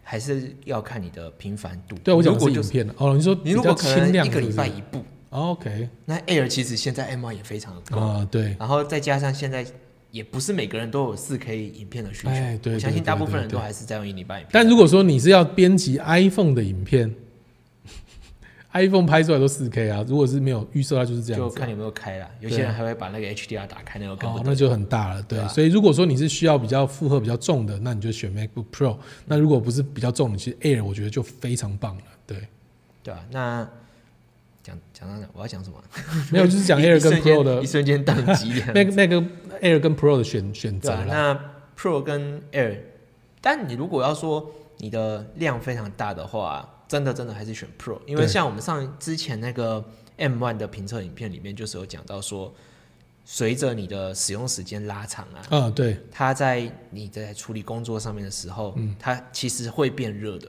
[0.01, 1.97] 还是要看你的频繁度。
[2.05, 4.99] 对我讲的如果就是是影片的哦，你说你如果可能一个礼拜一部，
[5.31, 5.89] 哦，OK。
[6.05, 9.67] 那 Air 其实现在 M R 也非常的高，啊，对，然后再加上现在
[10.13, 14.51] 也不是每个人都有四 K 影片的需求，哎对我相信大部分人都还是在用一零八影片。
[14.53, 17.13] 但如果说你是要编辑 iPhone 的影片
[18.73, 21.41] ，iPhone 拍出来都四 K 啊，如果是没有预设，它就是这样。
[21.41, 25.47] 就看你有没有开啦，有些人还会把那个 HDR 打开，那个更不哦，那就很大了，对。
[25.49, 28.97] 所以如果说你是需要比较负荷比较重的，那你就选 MacBook Pro。
[29.27, 32.37] 那如果不是比较重的，其实 Air 我觉得就非常棒了，对。
[33.03, 33.69] 对啊，那
[34.63, 35.27] 讲讲到哪？
[35.33, 35.77] 我要讲什么？
[36.31, 39.21] 没有， 就是讲 Air 跟 Pro 的一瞬间宕机这样 那个那个
[39.61, 41.41] Air 跟 Pro 的选选择啊，那
[41.77, 42.79] Pro 跟 Air，
[43.41, 49.83] 但你如果要说你的量非常大的话，真的真的还是选 Pro，因为像我们上之前那个
[50.19, 52.55] M One 的评测影片里面，就是有讲到说，
[53.25, 58.95] 随着你的使用时间拉长啊，啊，对，它在你在处理工作上面的时候，嗯。
[58.99, 60.47] 它其实会变热的。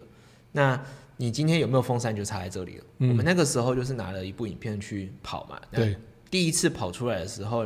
[0.52, 0.78] 那
[1.16, 2.84] 你今天有没有风扇就差在这里了。
[2.98, 3.10] 嗯。
[3.12, 5.96] 我们那个时候就是拿了一部影片去跑嘛，对，
[6.30, 7.66] 第一次跑出来的时候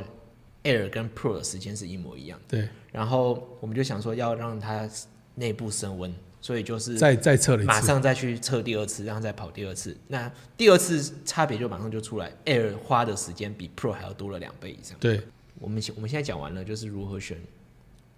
[0.62, 4.88] Air 跟 Pro 的时间是一模一样，对，然后我们就想说要让它
[5.34, 6.14] 内部升温，
[6.48, 9.94] 所以就是再再测马上再去测第二次，然后再跑第二次。
[10.08, 14.96] 那第二次差别就马上就出来，Air 花的时间比 Pro 还要多了两倍以上。
[14.98, 15.22] 对，
[15.60, 17.38] 我们我们现在讲完了，就是如何选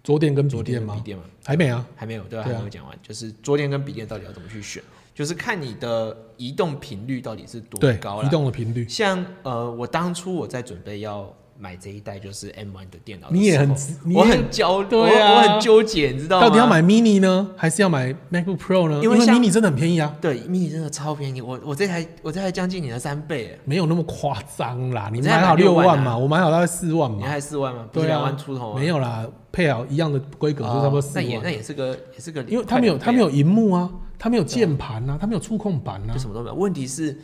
[0.04, 0.94] 桌垫跟笔桌垫吗？
[0.94, 2.54] 跟笔垫吗，还没啊，还没有，对吧、对啊。
[2.54, 4.80] 还没有讲完，就是桌垫跟笔垫到底要怎么去选，
[5.12, 8.28] 就是看你的移动频率到底是多对高，啦。
[8.28, 16.46] 移动的频率，像呃，我当初我在准备要买这一代就是 M1 的电脑的你也很你也很焦，对啊我我很纠结，你知道吗？
[16.46, 19.00] 到底要买 mini 呢，还是要买 MacBook Pro 呢？
[19.02, 25.10] 因为因为像 mini 真的很便宜啊，对 mini 真的超便宜，我我这台我这台将近你的三倍，没有那么夸张啦。
[25.12, 27.86] 你买好六万嘛，我买好大概四万你嘛，还四万吗？
[27.92, 28.80] 不是对啊两万出头吗？
[28.80, 31.50] 没有啦，配好一样的规格就差不多四哦那也那。
[31.50, 36.18] 也是个也是个，因为它没有它没有有荧幕啊，它没有键盘啊，它没有触控板啊就。
[36.18, 36.54] 什么都没有。
[36.54, 37.18] 问题是，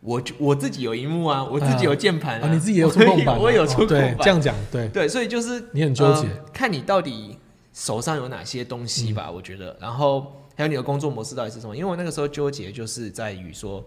[0.00, 4.16] 我就我自己有荧幕啊，我自己有键盘啊，你自己也有触控板啊，我也有触控板。
[4.20, 6.26] 这样讲对，对，所以就是你很纠结。
[6.26, 7.38] 呃看你到底
[7.72, 9.14] 手上有哪些东西嗯。
[9.14, 11.76] 吧，我觉得，然后还有你的工作模式到底是什么？
[11.76, 13.84] 因为我那个时候纠结就是在于说，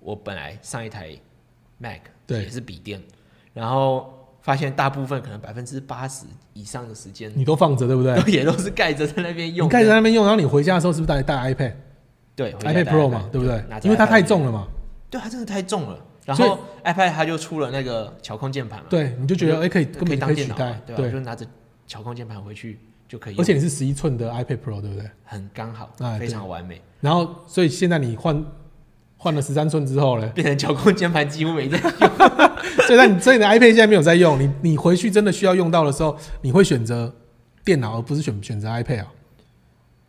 [0.00, 1.10] 我本来上一台
[1.78, 2.42] Mac 对。
[2.42, 3.00] 也是笔电，
[3.52, 8.14] 然后发现大部分可能百分之八十以上的时间你都放着对不对？
[8.20, 11.72] 都 也都是盖着在那边用盖在那边用，然后你回家的时候是不是带带 iPad、
[12.36, 13.62] 对 iPad Pro 嘛，对不对？
[13.82, 14.66] 因为它太重了嘛，
[15.10, 15.98] 对，它真的太重了。
[16.24, 21.46] 然后 iPad 它就出了那个巧控键盘嘛，对，你就觉得哎可以根可以本可以取当电脑嘛代，，对就，拿着
[21.86, 25.10] 巧控键盘回去就可以用，而且你是十一寸的 iPad Pro 对不对？
[25.24, 28.44] 很刚好，哎非常完美，然后所以现在你换
[29.16, 31.92] 换了十三寸之后呢，变成巧控键盘几乎没在用。
[32.86, 37.10] 所以那你所以你的 iPad 现在没有在用，你你回去真的需要用到的时候，你会选择
[37.64, 39.12] 电脑而不是选选择 iPad 啊？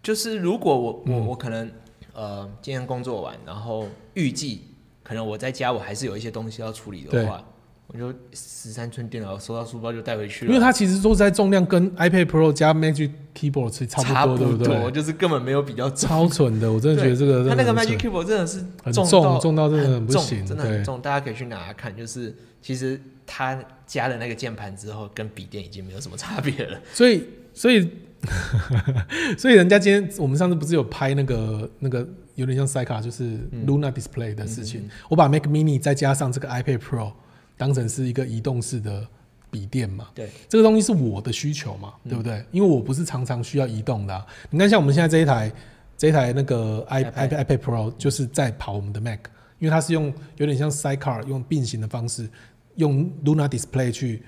[0.04, 1.72] 就是如果我我嗯我可能
[2.14, 4.64] 呃今天工作完，然后预计
[5.10, 7.44] 可能我在家我还是有一些东西要处理的话，
[7.88, 14.92] 我就十三寸电脑收到书包就带回去了，因为它其实说实在重量跟 iPad Pro 加 Magic Keyboard 是差差不多，对不对？
[14.92, 16.08] 就是根本没有比较重。
[16.08, 21.98] 超蠢的，我真的觉得这个它那个 Magic Keyboard 真的是很重重重到真的很不行，真的很重，大家可以去拿来看。
[21.98, 26.80] 就是其实它加了那个键盘之后，跟笔电已经没有什么差别了。
[26.94, 27.24] 所以
[27.56, 27.90] 所以
[29.40, 32.08] 所以人家今天我们上次不是有拍那个那个
[32.40, 33.66] 有点像 s 卡，就是嗯。
[33.68, 37.12] Luna Display 的事情，我把 Mac Mini 再加上这个 iPad Pro
[37.58, 39.06] 当成是一个移动式的
[39.52, 42.44] 笔电嘛，对，这个东西是我的需求嘛，对不对？
[42.52, 44.26] 因为我不是常常需要移动的、啊。
[44.50, 45.52] 你看，像我们现在这一台
[45.98, 49.20] 这一台那个 i iPad iPad Pro 就是在跑我们的 Mac，
[49.60, 52.30] 因为它是用有点像 Sidecar 用并行的方式，
[52.76, 54.24] 用 Luna Display 去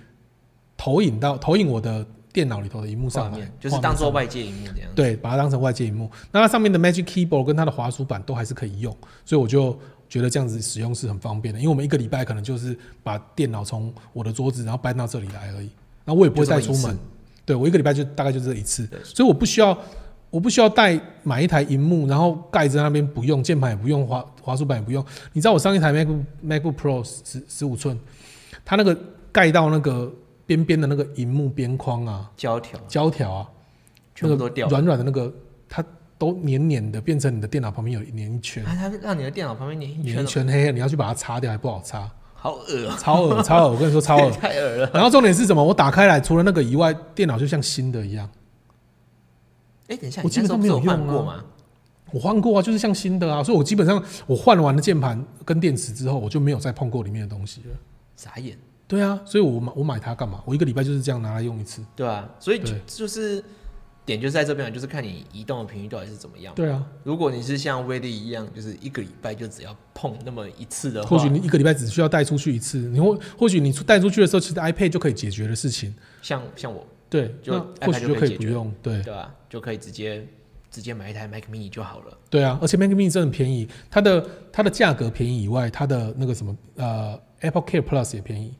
[0.75, 4.91] 投影到投影我的电脑里头的荧幕上来面，就是当做外界荧幕这样。
[4.95, 6.09] 对，把它当成外界荧幕。
[6.31, 11.59] 那它上面的 Magic Keyboard 跟它的滑鼠板都还是可以用，所以我就觉得这样子使用是很方便的。
[11.59, 15.69] 因为我们一个礼拜可能就是把电脑从我的桌子然后搬到这里来而已，
[16.05, 16.97] 那我也不会带出门。
[17.45, 19.77] 对我一个礼拜就大概就这一次，所以我不需要
[20.29, 25.03] 我不需要带买一台荧幕，然后盖在那边不用，键盘也不用，滑滑鼠板也不用。
[25.33, 27.99] 你知道我上一台 MacBook MacBook Pro 十十五寸，
[28.63, 28.97] 它那个
[29.31, 30.09] 盖到那个
[30.51, 33.49] 边边的那个荧幕边框啊，胶条胶条啊，
[34.13, 34.69] 全部都掉了。
[34.69, 35.33] 软软的那个，
[35.69, 35.81] 它
[36.17, 42.97] 都黏黏的，变成你的电脑旁边有黏一圈，啊，它让你的电脑旁边黏一圈，黏一圈黑黑，你要去把它擦掉还不好擦，好恶啊！
[42.99, 44.29] 超恶超恶，我跟你说 超恶。
[44.29, 44.91] 太恶了。
[44.93, 45.63] 然后重点是什么？
[45.63, 48.29] 我打开来，除了那个以外，电脑就像新的一样。
[49.87, 51.45] 哎，等一下，我基本上没有换过吗？
[52.11, 57.75] 我换过啊，就是像新的啊，所以我基本上我换完了键盘跟电池之后，我就没有再碰过里面的东西了。
[58.17, 58.57] 傻眼，
[58.91, 60.43] 对啊，所以我买我买它干嘛？
[60.45, 61.81] 我一个礼拜就是这样拿来用一次。
[61.95, 63.41] 对啊，所以就就是
[64.03, 66.53] 点就是在这边，就是看你移动的频率到底是怎么样。
[66.53, 75.95] 对啊，如果你是像威力一样，就是一个礼拜就只要碰那么一次的话，或许你一个礼拜只需要带出去一次，你或或许你带出去的时候，其实 iPad 就可以解决的事情。
[76.21, 78.73] 像像我，对，就或 iPad 许就就可以不用。
[78.83, 80.27] 对，对吧、就可以直接
[80.69, 82.17] 直接买一台 Mac Mini 就好了。
[82.29, 88.53] 对啊，而且 Mac Mini 真的很便宜，它的它的价格便宜以外，它的那个什么呃 Apple Care Plus 也便宜。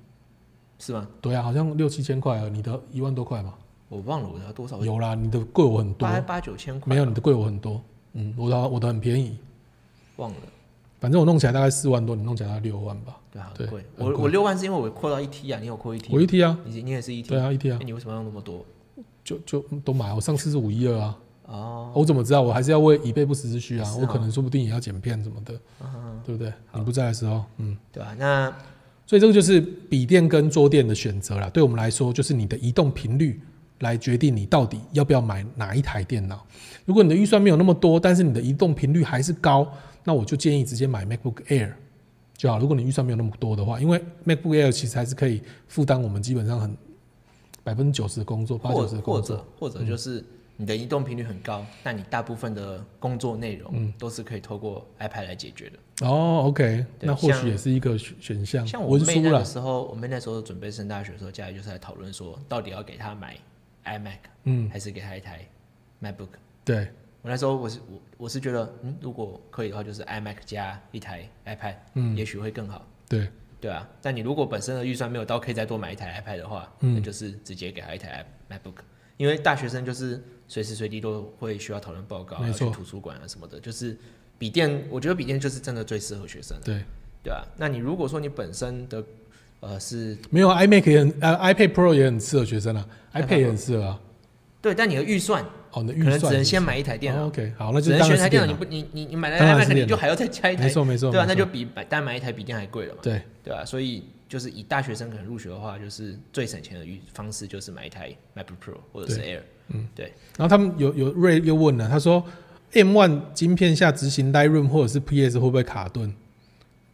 [0.81, 1.07] 是吗？
[1.21, 3.53] 对啊，好像六七千块啊，你的一万多块嘛。
[3.87, 7.81] 我忘了我的多少，有啦，你的贵我很多，八八九千块，没有你的贵我很多。
[8.13, 9.37] 嗯，我的我的很便宜，
[10.15, 10.37] 忘了，
[10.99, 13.17] 反正我弄起来大概四万多，你弄起来大概六万吧。
[13.31, 13.85] 对啊，对很贵。
[13.97, 16.13] 我我六万是因为我扩到一 T 啊，你有扩一 T？
[16.15, 17.29] 我一 T 啊，你你也是一 T？
[17.29, 18.65] 对啊，一 T 啊，你为什么要用那么多？
[19.23, 20.13] 就就都买。
[20.13, 22.41] 我上次是五一二啊，哦，我怎么知道？
[22.41, 23.95] 我还是要为以备不时之需啊。
[23.99, 25.53] 我可能说不定也要剪片什么的，
[26.25, 26.51] 对不对？
[26.73, 27.77] 你不在的时候，嗯。
[27.91, 28.53] 对啊，那
[29.11, 31.49] 所以这个就是笔电跟桌垫的选择啦。
[31.49, 33.37] 对我们来说，就是你的移动频率
[33.79, 36.47] 来决定你到底要不要买哪一台电脑。
[36.85, 39.69] 如果你的预算没有那么多，但是你的移动频率还是高，
[40.05, 41.73] 那我就建议直接买 MacBook Air
[42.37, 42.57] 就好。
[42.57, 46.73] 如果你预算没有那么多的话，因为 MacBook Air 其实还是可以负担我们基本上很
[47.65, 50.23] 百分之九十的工作，八九十的工作或者，或者就是
[50.61, 53.91] 你的移动频率很高，但你大部分的工作内容嗯。
[53.97, 56.05] 都是可以透过 iPad 来解决的。
[56.05, 63.35] 哦，OK，那或许也是一个选选项，像我妹那个，时候，我妹那时候准备升大学的时候，家里就是在讨论说，到底要给她买
[63.85, 65.43] iMac，嗯，还是给她一台
[65.99, 66.29] MacBook。
[66.63, 66.89] 对，
[67.23, 72.15] 我那时候我是我我是觉得，嗯，如果可以的话，就是 iMac 加一台 iPad，嗯。
[72.15, 72.85] 也许会更好。
[73.09, 73.27] 对，
[73.59, 76.93] 对啊，但你如果本身的预算没有到可以再多买一台 iPad 的话，嗯。
[76.93, 78.75] 那就是直接给他一台 MacBook，
[79.17, 83.95] 因为大学生就是随时随地都会需要讨论报告去图书馆啊什么的，就是
[84.37, 86.83] 笔电，我觉得笔电就是真的最适合学生的，对，
[87.23, 89.01] 对啊，那你如果说你本身的
[89.61, 94.01] 呃是没有 iMac 也很呃 iPad Pro 也很适合学生啊 iPad，iPad 也很适合啊。
[94.61, 95.41] 对，但你的预算
[95.71, 109.39] 哦，你的可预算只能先买一台电哦脑，OK，好，那只就只能选一台电脑，你不你你你买了当然是 iMac，你就还要再加一台，没错没错，对啊，那就比买单买一台笔电还贵了嘛，对，对啊，所以就是以大学生可能入学的话，就是最省钱的预方式就是买一台 MacBook Pro 或者是 Air。
[109.73, 110.13] 嗯，对。
[110.37, 112.23] 然后他们有有瑞又问了，他说
[112.73, 116.13] M one 晶片下执行 Lightroom 或者是 PS 会不会卡顿？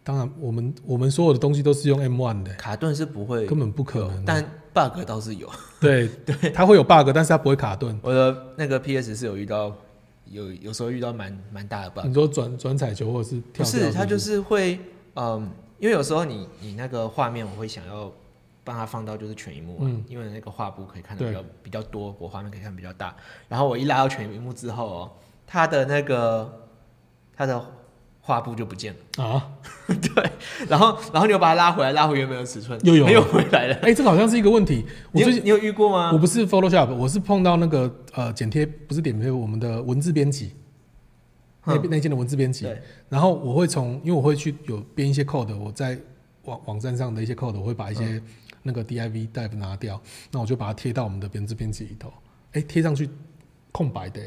[0.04, 4.24] 当然，我们我们所有的东西都是用 M one 的，卡顿是不会根本不可能。
[4.26, 4.42] 但
[4.74, 5.50] bug 倒是有。
[5.82, 8.00] 对 对，它会有 bug，但是它不会卡顿。
[8.02, 9.76] 我的那个 PS 是有遇到，
[10.26, 12.08] 有有时候遇到蛮蛮大的 bug。
[12.08, 14.80] 你说转转彩球或者是跳不是，它就是会，
[15.16, 18.10] 嗯，因为有时候你你那个画面，我会想要
[18.68, 23.15] 帮它放到就是全荧幕、啊，嗯因为那个画布可以看的比较比较多，我画面可以看比较大。
[23.47, 25.11] 然后我一拉到全荧幕之后哦，
[25.47, 26.68] 它的那个
[27.34, 27.65] 它的
[28.20, 29.51] 画布就不见了，啊，
[29.88, 30.32] 对，
[30.68, 33.76] 然后然后你又把它拉回来，拉回原本的尺寸，又有又回来了。
[33.84, 34.86] 哎、这好像是一个问题。
[35.13, 36.11] 我最近你有你有遇过吗？
[36.11, 40.51] 我不是 Photoshop，我是碰到那个呃剪贴，不是剪贴，我们的文字编辑
[41.63, 42.68] 那嗯那件的文字编辑。
[43.07, 45.97] 然后我会从，因为我会去有编一些 code，我在
[46.43, 48.24] 网网站上的一些 code，我会把一嗯些
[48.68, 49.99] 那个 div div 拿掉，
[50.30, 52.13] 那我就把它贴到我们的文字编辑里头。
[52.51, 53.09] 哎、贴上去
[53.72, 54.22] 空白的、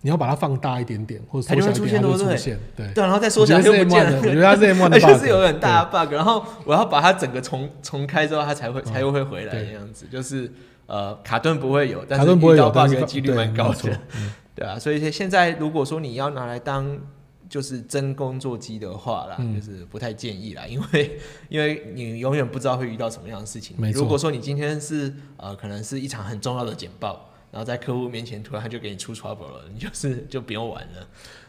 [0.00, 2.58] 你要把它放大一点点，或者它就会缩小一点，它就出现对不对会出现。
[2.76, 4.22] 对，对，然后再缩小又不见，了我。
[4.22, 10.50] 觉得它是 M1 的而 bug，且是有很大的 bug，然后我要把它整个重重开之后，它才会才又会回来对这样子，就是
[10.86, 14.00] 呃卡顿不会有，但是遇到 bug 是的几率蛮高的，
[14.56, 16.98] 对啊，所以现在如果说你要拿来当
[17.50, 21.18] 就是真工作机的话啦，嗯就是不太建议啦，因为
[21.50, 23.76] 因为你永远不知道会遇到什么样的事情。
[23.92, 31.06] 如果说你今天是呃可能是一场很重要的简报，然后在客户面前突然他就给你出 trouble 了， 你就是就不用玩了。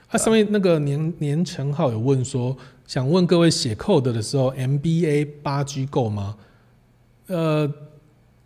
[0.10, 6.36] 它上面那个年年陈浩有问说，想问各位写 code 的时候，MBA 八 G 够吗？
[7.28, 7.72] 呃，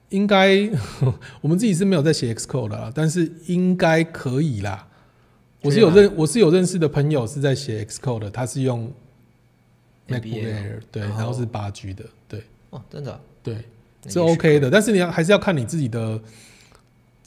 [0.09, 0.69] 应该
[1.41, 4.87] 我们自己是没有在写 Xcode 的啦，但是应该可以啦。
[5.65, 8.91] 我是有认我是有认识的朋友是在写 Xcode 的，他是用
[10.07, 13.57] MacBook MBA Air 对，然后是八 G 的，对哦，真的啊、对
[14.07, 16.19] 是 OK 的，但是你要还是要看你自己的。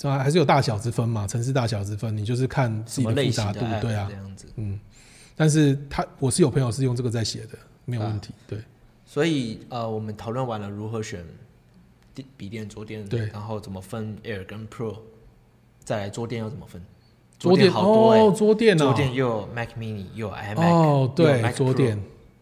[0.01, 4.47] 这还是有大小之分嘛，城市大小之分，你就是看自己的复杂度，对啊这，样子。
[4.55, 4.78] 嗯，
[5.34, 8.32] 但是他我是有朋友是用这个在写的，没有问题。
[8.47, 8.61] 对
[9.05, 11.24] 所以呃，我们讨论完了如何选
[12.14, 14.99] 电笔电、桌垫，对然后怎么分 Air 跟 Pro，
[15.82, 16.80] 再来桌垫要怎么分？
[17.39, 22.01] 桌垫好多哎、哦，桌垫哦，桌垫又有 Mac Mini，又有 iMac，哦，对桌垫，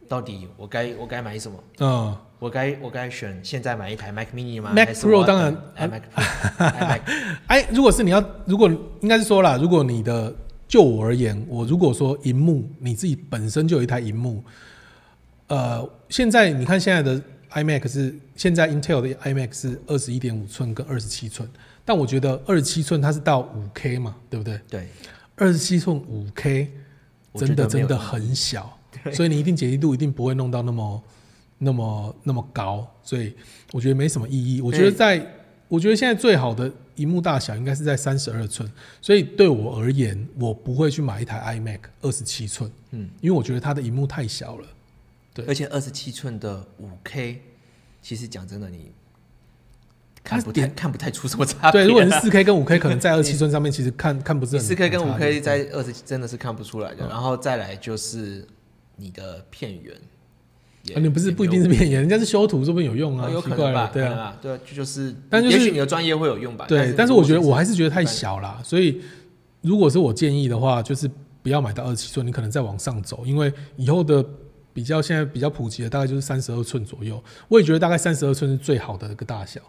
[0.09, 1.59] 到底我该我该买什么？
[1.81, 7.01] 嗯，我该我该选现在买一台 Mac Mini 吗？Mac Pro 当然 iMac Pro，iMac
[7.49, 8.71] 哎，如果是你要，如果
[9.01, 10.35] 应该是说啦，如果你的
[10.67, 14.43] 就我而言，我如果说荧幕你自己本身就有一台荧幕，
[15.49, 17.21] 呃，现在你看现在的
[17.53, 21.49] iMac 是现在 Intel 的 iMac 是二十一点五寸跟二十七寸，
[21.87, 24.61] 但我觉得二十七寸它是到五 K 嘛，对不对？
[24.69, 24.89] 对，
[25.37, 26.71] 二十七寸五 K
[27.35, 28.79] 真的真的很小，
[29.15, 31.05] 所以你一定解析度一定不会弄到那么
[31.59, 33.35] 那么那么高，所以
[33.73, 34.61] 我觉得没什么意义。
[34.61, 35.25] 我觉得在，
[35.69, 38.71] 我觉得现在最好的荧幕大小应该是在三十二寸，
[39.01, 44.67] 所以对我而言，我不会去买一台 iMac 二十七寸，嗯，因为我觉得它的荧幕太小了。
[45.33, 47.43] 对而且二十七寸的五 K，
[48.01, 48.91] 其实讲真的，你
[50.27, 51.85] 看不太看不太出什么差别、啊。
[51.85, 57.07] 对，如果你四 K 跟五 K 可能在二十七 寸上面，其实看看不是很四 K 跟五 K 在二十真的是看不出来的。
[57.07, 58.45] 嗯然后再来就是
[58.97, 59.95] 你的片源，
[60.97, 64.37] 啊，你不是不一定是片源，人家是修图，说不定有用啊，有可能吧？，对啊。
[64.43, 66.67] 对啊，就就是，但就是也许你的专业会有用吧。
[66.69, 69.01] 对，但但是我觉得我还是觉得太小啦，所以
[69.61, 71.09] 如果是我建议的话，就是
[71.43, 74.25] 不要买到二十七寸，你可能再往上走，因为以后的
[74.73, 79.61] 比较现在比较普及的大概就是三十二寸左右，我也觉得大概三十二寸是最好的一个大小，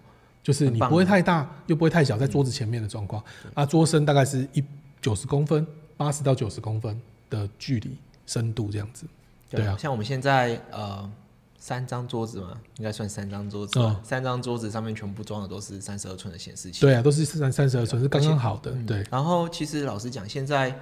[0.48, 3.22] 就是你不会太大又不会太小，在桌子前面的状况，
[3.54, 4.64] 啊，桌身大概是一
[5.02, 5.68] 九十公分，
[5.98, 6.98] 八十到九十公分
[7.30, 9.06] 的距离深度这样子，
[9.50, 11.12] 对啊像我们现在呃
[11.60, 13.78] 三张桌子嘛，应该算三张桌子。
[14.02, 16.80] 三张桌子上面全部装的都是三十二寸的显示器。
[16.80, 18.72] 对啊，都是三三十二寸，是刚刚好的。
[18.88, 20.74] 对，然后其实老实讲，现在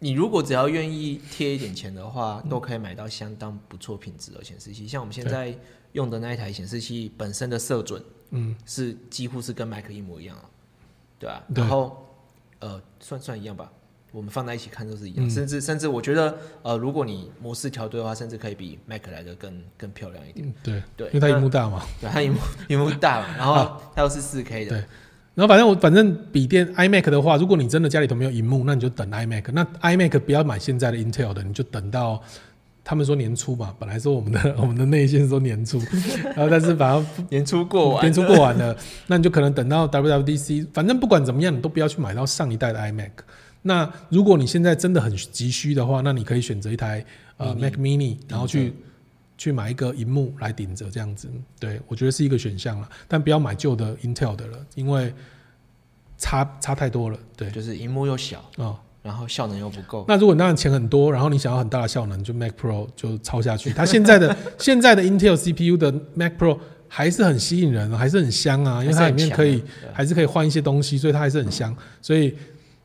[0.00, 4.88] 你如果只要愿意贴一点钱的话，都可以买到相当不错品质的显示器。
[4.88, 5.56] 像我们现在
[5.92, 10.44] 用的那一台显示器本身的色准嗯，是几乎是跟 Mac 一模一样啊，
[11.18, 12.06] 对吧、对然后
[12.60, 13.70] 呃，算算一样吧。
[14.10, 20.48] 我们放在一起看都是一样，嗯甚至甚至我觉得，呃，如果你模式调对的话，甚至可以比 Mac 来的更更漂亮一点。
[20.48, 21.82] 嗯对，对，因为它那荧幕大嘛。
[22.00, 24.78] 对，它荧幕荧幕大嘛，然后它又是四 K 的，对
[25.34, 29.52] 然后反正我反正笔电 iMac 的话，如果你真的家里头没有荧幕，那你就等 iMac。
[29.52, 32.20] 那 iMac 不要买现在的 Intel 的，你就等到
[32.88, 35.78] 他们说年初嘛，本来说我们的 我们的内线说年初，
[36.34, 38.74] 然后但是反正年初过完，年初过完了，
[39.08, 40.68] 那你就可能等到 WWDC。
[40.72, 43.10] 反正不管怎么样，你都不要去买到上一代的 iMac。
[43.60, 47.04] 那如果你现在真的很急需的话，那你可以选择一台
[47.36, 48.72] 呃 Mac Mini，然后去
[49.36, 51.28] 去买一个荧幕来顶着这样子。
[51.60, 55.12] 对我觉得是一个选项了，但不要买旧的 Intel 的了，因为
[56.16, 57.18] 差差太多了。
[57.36, 58.78] 对，就是荧幕又小，哦，
[59.08, 60.04] 然后效能又不够。
[60.06, 63.72] 那如果你当然钱很多，然后你想要很大的效能，就 Mac Pro 就抄下去。
[63.72, 71.74] 它现在的 现在的 Intel CPU 的 Mac Pro 还是很吸引人，还是很香啊，因为它里面可以还是可以换一些东西，所以它还是很香。
[72.02, 72.36] 所以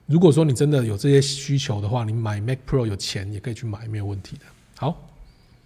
[0.05, 4.45] 如果说你真的有这些需求的话，你买 Mac Pro 有钱也可以去买，没有问题的。
[4.77, 5.09] 好，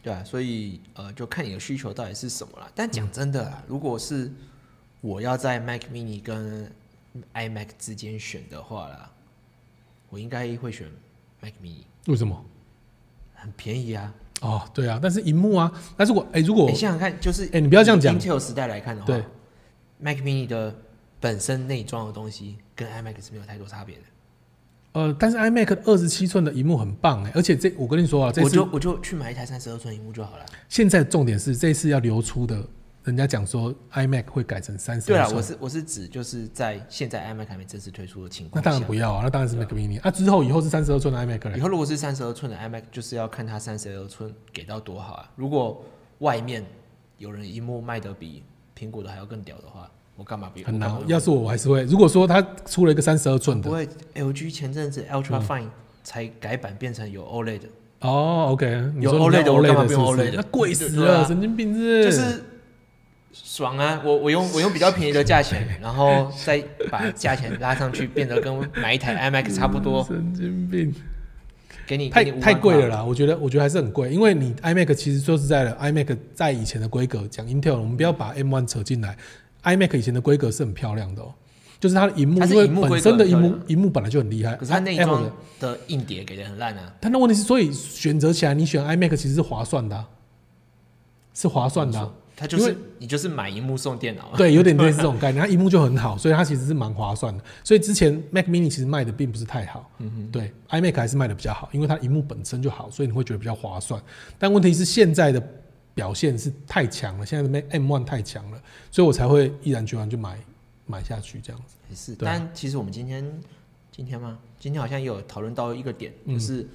[0.01, 2.67] 对啊，所以呃，就看你的需求到底是什么了。
[2.73, 4.31] 但讲真的啦，如果是
[5.01, 6.71] 我要在 Mac Mini 跟
[7.33, 9.09] iMac 之间选的话啦，
[10.09, 10.87] 我应该会选
[11.41, 12.45] Mac Mini，为什么？
[13.33, 14.13] 很便宜啊。
[14.41, 19.23] 哦，对啊，但是荧幕啊，但是我哎、如果你想想看，就是哎你不要这样讲以 Intel 时代来看的话对
[19.99, 20.75] ，Mac Mini 的
[21.19, 24.01] 本身内装的东西跟 iMac 是没有太多差别的。
[24.93, 30.45] 呃，但是 iMac 二十七寸的荧幕很棒哎、而且这我跟你说啊，我就我就去买一台三十二寸荧幕就好了。
[30.69, 32.63] 现在重点是这次要流出的，
[33.07, 40.11] 人家讲说 iMac 会改成三十对啊，寸我是我是指就是在现在 iMac 还没正式推出的情那况那，当然不要啊，那当然是 Mac Mini 啊。
[40.11, 41.57] 之后以后是三十二寸的 iMac 了。
[41.57, 45.31] 以后如果是三十二寸的 iMac，就是要看它三十二寸给到多好啊。
[45.35, 45.83] 如果
[46.19, 46.65] 外面
[47.17, 48.43] 有人一幕卖的比
[48.77, 51.83] 苹果的还要更屌的话，我干嘛不很难要是我，我还是会。
[51.83, 55.69] 如果说它出了一个三十二寸的，不会？LG 前阵子 Ultra Fine
[56.03, 57.67] 才改版变成有 OLED，的
[58.01, 58.65] 哦，OK，
[58.99, 62.03] 有 OLED 我干嘛不用 OLED 那贵死了，神经病是？
[62.03, 62.43] 就是
[63.43, 64.01] 爽啊！
[64.03, 70.93] 我我用我用比较便宜的价钱，然后 再把价钱拉上去，变得跟买一台 iMac 差不多，神经病，
[71.85, 73.03] 给你太太贵了啦！
[73.03, 79.17] 我觉得，我觉得还是很贵，因为你 iMac 其实说实在的，iMac 在以前的规格讲 Intel，我们不要把 M1 扯进来
[79.63, 81.33] ，iMac 以前的规格是很漂亮的哦，
[81.79, 86.93] 就是它的荧幕，它是因为荧幕本身的荧幕荧幕本来就很厉害，可是它内装的的硬碟给的很烂啊。
[86.99, 90.07] 但那问题是，所以选择起来，你选 iMac 其实是划算的啊、
[91.33, 95.43] 是划算的啊、它就是你就是买荧幕送电脑啊，对，有点 类似这种概念。
[95.43, 97.43] 它荧幕就很好，所以它其实是蛮划算的。
[97.63, 103.99] 所以之前 Mac Mini 其实卖的并不是太好，嗯哼对，iMac 还是卖的比较好，因为它荧幕本身就好，所以你会觉得比较划算。
[104.37, 105.41] 但问题是现在的
[105.95, 108.61] 表现是太强了，现在的 Mac M One 太强了，
[108.91, 110.37] 所以我才会毅然决然就买
[110.85, 111.75] 买下去这样子。
[111.89, 112.15] 也是。
[112.19, 113.25] 但其实我们今天
[113.91, 114.37] 今天吗？
[114.59, 116.67] 今天好像也有讨论到一个点，嗯就是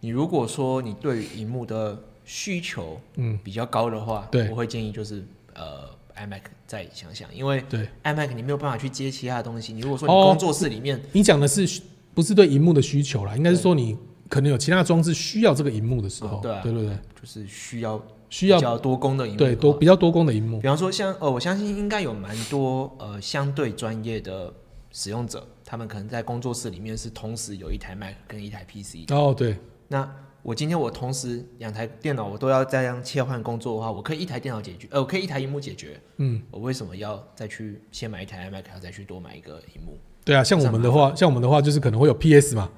[0.00, 9.72] 你如果说你对于荧幕的需求嗯，比较高的话，对我会建议就是呃 iMac 再想想，因为对，iMac 你没有办法去接其他的东西。
[9.72, 11.80] 你如果说你哦工作室里面，你讲的是
[12.14, 13.36] 不是对荧幕的需求啦？
[13.36, 13.96] 应该是说你
[14.28, 20.68] 可能有其他装置需要这个荧幕的时候，哦对啊对对对，就是需要需要比较多功的荧幕的话，对多比较多功的荧幕比。
[20.68, 24.52] 方说像呃，我相信应该有蛮多呃相对专业的
[24.92, 29.10] 使用者，他们可能在工作室里面是同时有一台 Mac 跟一台 PC。
[29.12, 29.56] 哦，对，
[29.88, 30.08] 那
[30.42, 36.00] 我今天我同时两台电脑我都要这样切换工作的话，我可以一台电脑解决，呃，我可以一台荧幕解决。
[36.16, 39.98] 嗯，我为什么要再去先买一台 iMac，还要再去多买一个荧幕？
[40.24, 42.70] 对啊，像我们的话，像我们的话就是可能会有 PS 嘛。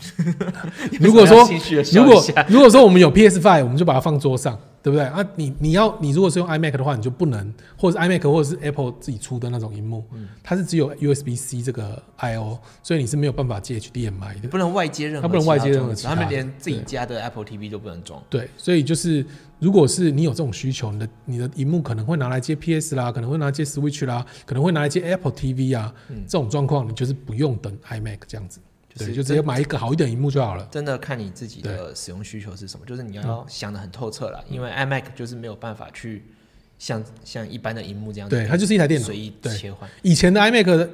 [0.98, 1.46] 如果说
[1.92, 5.24] 如果如果说我们有 PS Five，我们就把它放桌上，对不对啊？
[5.36, 14.48] 你你要你如果是用 iMac 的话，你就不能，或者是 iMac 或者是 Apple 自己出的那种荧幕，嗯它是只有 USB C 这个 I/O，所以你是没有办法接 HDMI 的。
[14.48, 18.22] 不能外接任何它不能外接任何其他他们连自己家的 Apple TV 都不能装。
[18.30, 19.24] 对，所以就是
[19.58, 28.64] 如果是你有这种需求，你的你的荧幕可能会拿来接 PS 啦，可能会拿来接 Switch 啦，可能会拿来接 Apple TV 啊，嗯这种状况你就是不用等 iMac 这样子，对，
[28.94, 30.66] 就是就直接买一个好一点的荧幕就好了。
[30.70, 36.24] 真的看你自己的使用需求是什么，就是你嗯要想的很透彻了，因为 iMac 就是没有办法去
[36.78, 39.06] 像像一般的荧幕这样子，对，它就是一台电脑。
[39.06, 39.88] 随意对切换。
[40.02, 40.90] 以前的 iMac 的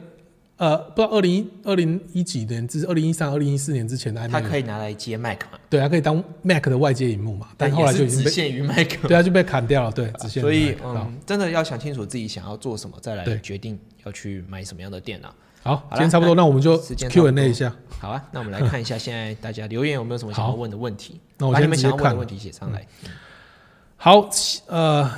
[0.58, 9.02] 呃，不知道二零一二零一几年至二零一三、二零一四年之前的它 iMac，它可以拿来接 Mac 嘛，对，它可以当 Mac 的外接荧幕嘛，但后来就已经限于 Mac 嘛。
[9.08, 15.34] 对，它就被砍掉了，对，只限于所以嗯，真的要想清楚自己想要做什么，再来决定要去买什么样的电脑。
[15.66, 17.74] 好，好今天差不多，那我们就 Q&A 一下。
[17.98, 22.86] 好啊，那我们来看一下现在大家留言有没有什么想要问的问题，那我把你们先直接看想要问的问题写上来。
[23.96, 24.28] 好，
[24.66, 25.10] 呃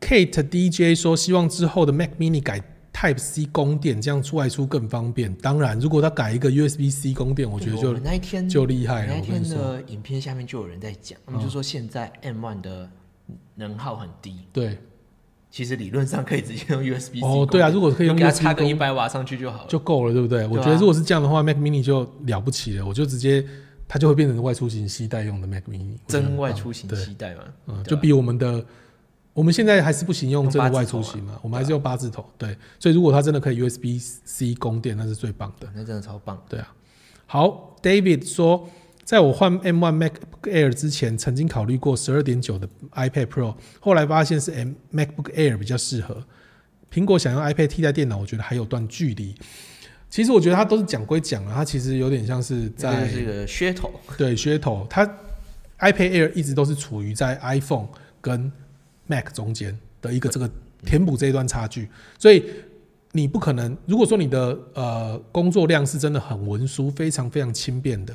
[0.00, 5.34] ，Kate DJ 说，希望之后的 Mac Mini 改 Type C 供电，这样出外出更方便。
[5.36, 7.94] 当然，如果他改一个 USB C 供电，我觉得就
[8.48, 9.12] 就厉害了。
[9.12, 12.88] 那一天的影片下面就有人在讲，他们就说现在 M1 的
[13.54, 14.78] 能耗很低，对，
[15.56, 17.22] 其实理论上可以直接用 USB。
[17.22, 19.66] 哦，对啊，如果可以用插个一百瓦上去就好了。
[19.66, 20.46] 就够了，对不对？
[20.48, 23.42] 我觉得如果是这样的话，Mac Mini 就了不起了，我就直接
[23.88, 28.62] 它就会变成外出型携带用的 Mac Mini，真外出型对，期待嘛，嗯，就比我们的。
[29.32, 32.22] 我们现在还是不行用真的外出用型嘛，我们还是用八字头。
[32.36, 35.66] 对，所以如果它真的可以 USB C 供电，那是最棒的。
[35.74, 36.38] 那真的超棒。
[36.50, 36.70] 对啊，
[37.24, 38.68] 好，David 说，
[39.06, 46.26] 在我换 M1 MacBook Air 之前，曾经考虑过十二点九的 iPad Pro，后来发现是 M MacBook Air 比较适合。
[46.92, 49.32] 苹果想用 iPad 替代电脑，我觉得还有段距离。
[50.10, 54.84] 其实我觉得它都是讲归讲了，它其实有点像是这在就是一个噱头，对噱头。
[54.90, 55.06] 它
[55.78, 57.86] iPad Air 一直都是处于在 iPhone
[58.20, 58.50] 跟
[59.06, 60.50] Mac 中间的一个这个
[60.84, 61.88] 填补这一段差距，
[62.18, 62.44] 所以
[63.12, 68.12] 你不可能，如果说你的呃工作量是真的很文书，非常非常轻便的，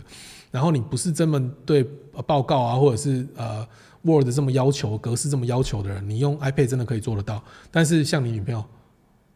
[0.51, 3.67] 然后你不是这么对呃报告啊，或者是呃
[4.03, 7.41] Word 这么要求、格式这么要求的人，你用 iPad 真的可以做得到。
[7.71, 8.63] 但是像你女朋友，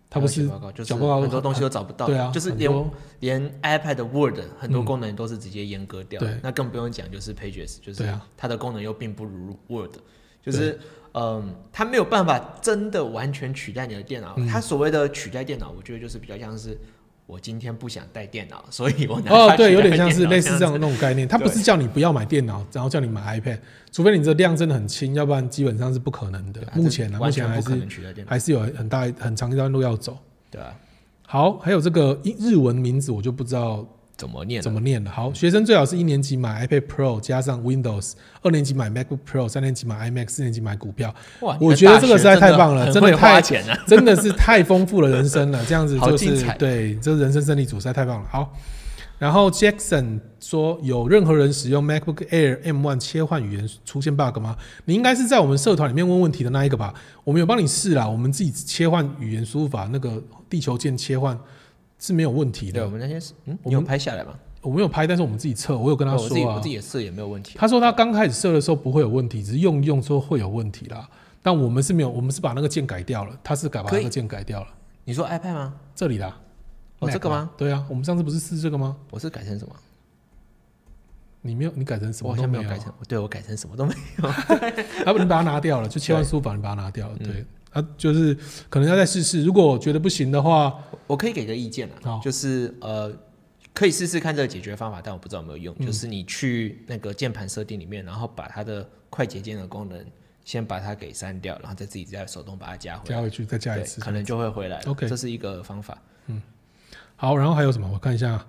[0.09, 4.86] 她不是很多东西都找不到，对啊，就是连连 iPad Word 很多嗯。
[4.86, 6.38] 功能都是直接阉割掉，对。
[6.43, 8.03] 那更不用讲就是 Pages，就是
[8.36, 9.91] 它的功能又并不如 Word，
[10.41, 10.80] 就是
[11.13, 14.34] 嗯，它没有办法真的完全取代你的电脑。
[14.38, 14.47] 嗯。
[14.47, 16.78] 它所谓的取代电脑，我觉得就是比较像是
[17.28, 21.28] 我今天不想带电脑，所以我拿哦，对，有点像是类似这样的那种概念。
[21.28, 23.57] 他不是叫你不要买电脑，然后叫你买 iPad，
[23.91, 26.73] 除非你这量真的很轻，要不然基本上是不可能的啊。
[26.76, 27.88] 目前呢，目前还是
[28.28, 30.17] 还是有很大很长一段路要走。
[30.51, 30.76] 对啊，
[31.26, 33.84] 好，还有这个英日文名字我就不知道
[34.18, 34.61] 怎么念？
[34.61, 35.11] 怎么念的。
[35.11, 43.78] 好，学生最好是一年级买 iPad Pro 加上 Windows，二年级买 MacBook Pro，三年级买 iMac，四年级买股票，哇，我觉得这个实在太棒了真的太花钱了！
[43.86, 45.63] 真的是太丰富了人生了。
[45.68, 48.28] 这样子就是对，这人生胜利组实在太棒了。
[48.32, 48.53] 好，
[49.20, 54.55] 然后 Jackson 说，有任何人使用 MacBook Air M1 切换语言出现 bug 吗？
[54.86, 56.93] 你应该是在我们社团里面问问题的那一个吧？
[57.24, 61.38] 我们有帮你试啦，我们自己切换语言输入法，那个地球键切换
[62.06, 62.91] 是没有问题对，的我。
[62.91, 64.34] 们那天是嗯，你有拍下来吗？
[64.62, 66.68] 我没有拍，但是我们自己测，我有跟他哦我自己我自。
[66.68, 67.58] 己也设也没有问题。
[67.58, 71.08] 他说他刚开始设的时候不会有问题，只是用一用之后会有问题啦。
[71.41, 74.68] 但我们是没有，我们是把那个键改掉了，他是改把那个键改掉了。
[75.03, 75.74] 你说 iPad 吗？
[75.95, 76.38] 这里啦，
[76.99, 77.49] 哦这个吗啊？
[77.58, 78.95] 对啊，我们上次不是试这个吗？
[79.12, 79.76] 我是改成什么？
[81.41, 84.26] 你没有，你改成什么都没有像没有改成，对我改成什么都没有。
[85.06, 87.16] 啊不，你把它拿掉了，就切换输入法，你把它拿掉了。
[87.20, 87.45] 对，
[87.76, 88.34] 啊，就是
[88.69, 90.73] 可能要再试试，如果我觉得不行的话，
[91.05, 93.11] 我可以给个意见啊，就是呃，
[93.73, 95.76] 可以试试看这个解决方法，但我不知道有没有用。
[95.80, 100.05] 嗯就是你去那个键盘设定里面，然后把它的快捷键的功能
[100.45, 104.80] 先把它给删掉，然后再自己再手动把它加回来，加回去再加一，次，可能就会回来。
[104.86, 106.01] OK 这是一个方法。
[106.28, 106.41] 嗯
[107.17, 107.89] 好，然后还有什么？
[107.93, 108.45] 我看一下，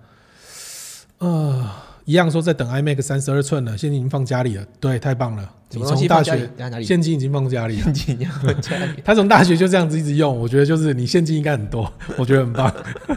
[1.19, 1.69] 呃，
[2.07, 4.65] 一样说在等 iMac 三十二寸了，现金已经放家里了。
[4.81, 5.53] 对，太棒了！
[5.71, 6.49] 你从大学？
[6.83, 7.93] 现金已经放家里了。
[8.07, 9.03] 你要放家里。
[9.05, 12.73] 他从大学就这样子一直用，我觉得就是你现金应该很多， 我觉得很棒。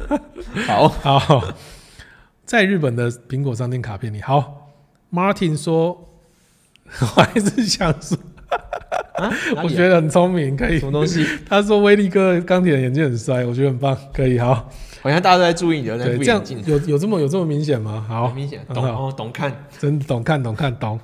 [0.65, 1.53] 好，好，
[2.45, 4.71] 在日本的苹果商店卡片里，好
[5.13, 6.09] ，Martin 说，
[6.99, 8.17] 我还是想说，
[9.63, 10.85] 我觉得很聪明，可以什。
[10.87, 11.23] 么东西？
[11.47, 14.67] 他说威力哥钢铁人眼镜很帅，我觉得很棒，可以好。
[15.01, 18.05] 好像大家都在注意你的那对，这样副眼镜，有有这么有这么明显吗？
[18.07, 19.65] 好，明显，懂哦，懂看。
[19.79, 20.99] 真懂看懂看懂。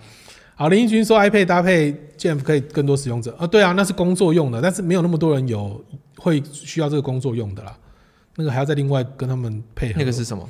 [0.56, 5.84] 好，林奕君说 iPad 搭配 Jeff 可以更多使用者啊，对啊，那是工作用的，但是没有那么多人有
[6.18, 7.78] 会需要这个工作用的啦。
[8.38, 9.96] 那个还要再另外跟他们配合。
[9.98, 10.50] 那个是什么？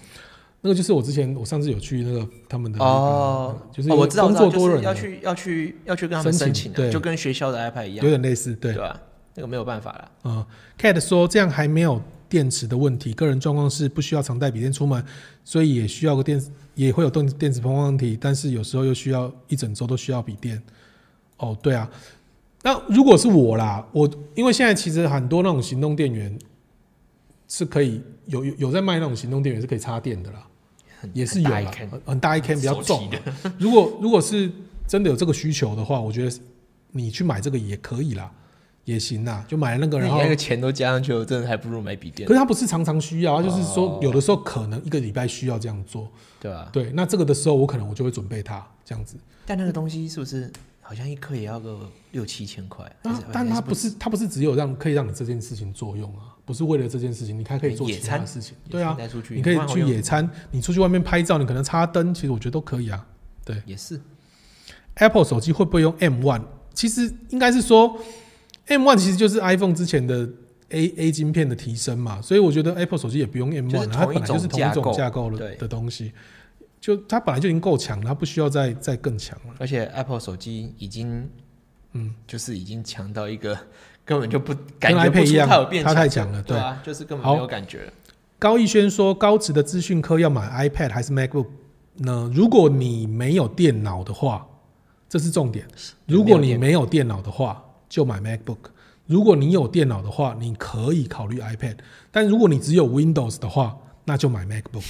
[0.62, 9.00] 那个就是我之前我上次有去那个他们的、哦，就是哦我知道，工我知道作多人要去要去要去跟他们申请的，申请对就跟学校的 iPad 一样有，点类似，对对，吧？
[9.36, 10.12] 那个没有办法了。
[10.24, 10.46] 嗯
[10.80, 15.04] ，Cat 说这样还没有电池的问题，个人状况是不需要常带笔电出门，
[15.44, 16.42] 所以也需要个电，
[16.74, 20.62] 也会有电电子碰问题，但是有时候又需要一整周都需要笔电。
[21.38, 21.90] 哦，对啊，
[22.64, 26.38] 那如果是我啦，我因为现在其实很多那种行动电源
[27.48, 30.48] 是可以有有有在卖那种行动电源是可以插电的啦，
[31.14, 33.24] 也是有啦很大一坑，很很大一 can 比较重提啊。
[33.60, 34.50] 如果如果是
[34.88, 36.40] 真的有这个需求的话，我觉得
[36.92, 38.32] 你去买这个也可以啦。
[38.86, 46.10] 也行啦，就买那个，然后你那个钱都加上去，我真的还不如买笔电可，是它不是常常需要，它就是说哦有的时候可能一个礼拜需要这样做。
[46.40, 46.70] 对吧？
[46.72, 49.16] 对，那这个的时候我可能我就会准备它这样子。
[49.48, 52.86] 但那个东西是不是好像一颗也要个六七千块？
[53.04, 58.56] 还啊是，但它不是它不是只有让可以让你这件事情作用啊，不是为了这件事情，你还可以做野餐其他的事情。
[58.70, 58.96] 对啊，
[59.30, 63.04] 你可以去野餐，你出去外面拍照，你可能插灯，其实我觉得都可以啊。
[63.44, 64.00] 对也是
[64.96, 66.44] ，，Apple 手机会不会用 M One？
[66.76, 67.98] 其实应该是说
[68.68, 70.28] M One 其实就是 iPhone 之前的
[70.70, 76.12] A A 晶片的提升嘛，所以我觉得 Apple 手机也不用 M 就 One，、它本来就是同一种架构的的东西，
[76.82, 79.54] 就它本来就已经够强了，它不需要再再更强了。
[79.60, 81.30] 而且 Apple 手机已经，
[81.94, 83.58] 嗯，就是已经强到一个
[84.04, 87.94] 根本就不感跟觉不 iPad 一样出它有变它，太强了对啊，就是根本没有感觉了。
[88.38, 91.48] 高逸轩说，高职的资讯科要买 iPad 还是 MacBook
[91.98, 92.30] 呢？
[92.34, 94.46] 如果你没有电脑的话，
[95.08, 95.66] 这是重点。
[96.06, 98.58] 如果你没有电脑的话，就买 MacBook；
[99.08, 101.78] 如果你有电脑的话，你可以考虑 iPad。
[102.12, 104.84] 但如果你只有 Windows 的话，那就买 MacBook。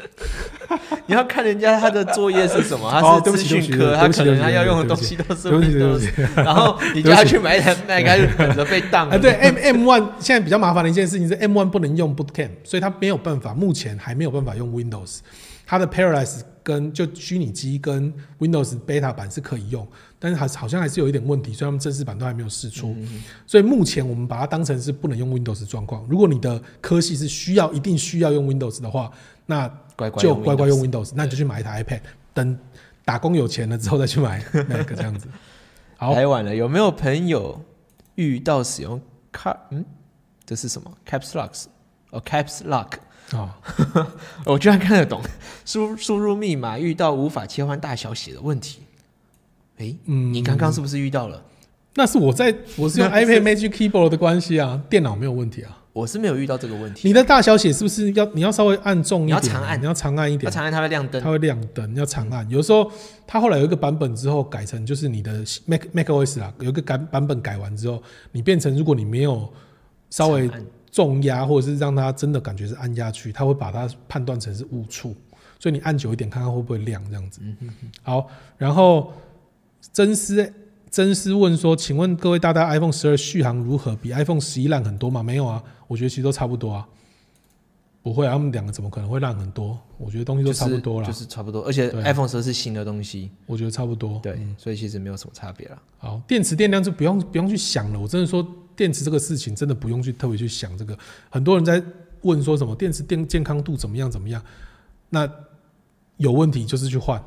[1.06, 9.14] 你要看人家他的作业是什么， 他哦是资对不起讯科，他可能他要用的东西都是对不起对不 Windows， 然后你就要去买一台 Mac，他就等着被当了。
[9.14, 15.18] 啊，对，M M One 现在比较麻烦的一件事情是 M One 不能用 Bootcamp，所以他没有办法，目前还没有办法用 Windows。
[15.66, 19.86] 它的 Parallels 跟就虚拟机跟 Windows Beta 版是可以用，
[20.22, 22.94] 但是还好像还是有一点问题，所以他们正式版都还没有试出。
[23.46, 26.06] 所以目前我们把它当成是不能用 Windows 状况。
[26.08, 29.10] 如果你的科系是需要一定需要用 Windows 的话，
[29.46, 29.66] 那
[29.96, 32.00] 乖乖就乖乖用 Windows，那你就去买一台 iPad，
[32.34, 32.58] 等
[33.04, 35.26] 打工有钱了之后再去买 Mac 这样子。
[35.96, 37.64] 好，太晚了，有没有朋友
[38.16, 39.00] 遇到使用
[39.32, 39.84] Cap 嗯，
[40.44, 41.64] 这是什么？Caps Lock
[42.10, 42.92] 哦 Caps Lock，
[43.32, 43.50] 哦，
[44.44, 45.22] 我居然看得懂，
[45.64, 48.82] 输输入密码遇到无法切换大小写的问题。
[49.80, 51.42] 诶，嗯你刚刚是不是遇到了？
[51.94, 55.76] 那是我在我是用 iPad Magic Keyboard 的关系啊，电脑没有问题啊。
[55.92, 57.08] 我是没有遇到这个问题。
[57.08, 59.40] 你的大小写是不是要你要稍微按重一点啊？
[59.40, 62.48] 你要长按你要长按一点，它常常它会亮灯它，会亮灯，要长按。
[62.48, 62.88] 有时候
[63.26, 65.32] 它后来有一个版本之后改成就是你的
[65.66, 68.00] Mac Mac OS 啊，有一个改版本改完之后，
[68.30, 69.52] 你变成如果你没有
[70.10, 70.48] 稍微
[70.92, 75.16] 重压或者是让它真的感觉是按下去，它会把它判断成是误触，
[75.58, 77.40] 所以你按久一点看看会不会亮这样子。
[77.42, 77.68] 嗯
[78.04, 79.12] 好，然后
[79.92, 80.52] 真丝
[80.90, 83.94] 真丝问说，请问各位大大 iPhone 十二续航如何？
[83.96, 85.22] 比 iPhone 十一烂很多吗？
[85.22, 86.86] 没有啊，我觉得其实都差不多啊。
[88.02, 89.78] 不会啊，他们两个怎么可能会烂很多？
[89.98, 91.62] 我觉得东西都差不多啦，就是差不多。
[91.64, 94.18] 而且 iPhone 十二是新的东西，我觉得差不多。
[94.22, 95.82] 对，所以其实没有什么差别了。
[95.98, 98.00] 好，电池电量就不用不用去想了。
[98.00, 100.98] 我真的说，电池这个事情真的不用去特别去想这个。
[101.28, 101.82] 很多人在
[102.22, 104.42] 问说什么电池电健康度怎么样怎么样，
[105.10, 105.30] 那
[106.16, 107.22] 有问题就是去换，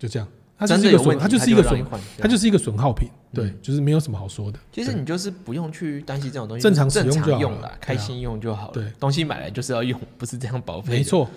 [0.00, 0.26] 就这样。
[0.60, 1.84] 它就是一个损，它就是一个损，
[2.18, 3.08] 它就是一个损耗品。
[3.08, 4.58] 嗯对，就是没有什么好说的。
[4.72, 8.72] 其实你就是不用去担心这种东西，正常正使用就好用，了开心用就好了。
[8.72, 10.94] 对，东西买来就是要用，不是这样保费。
[10.94, 11.30] 没，错。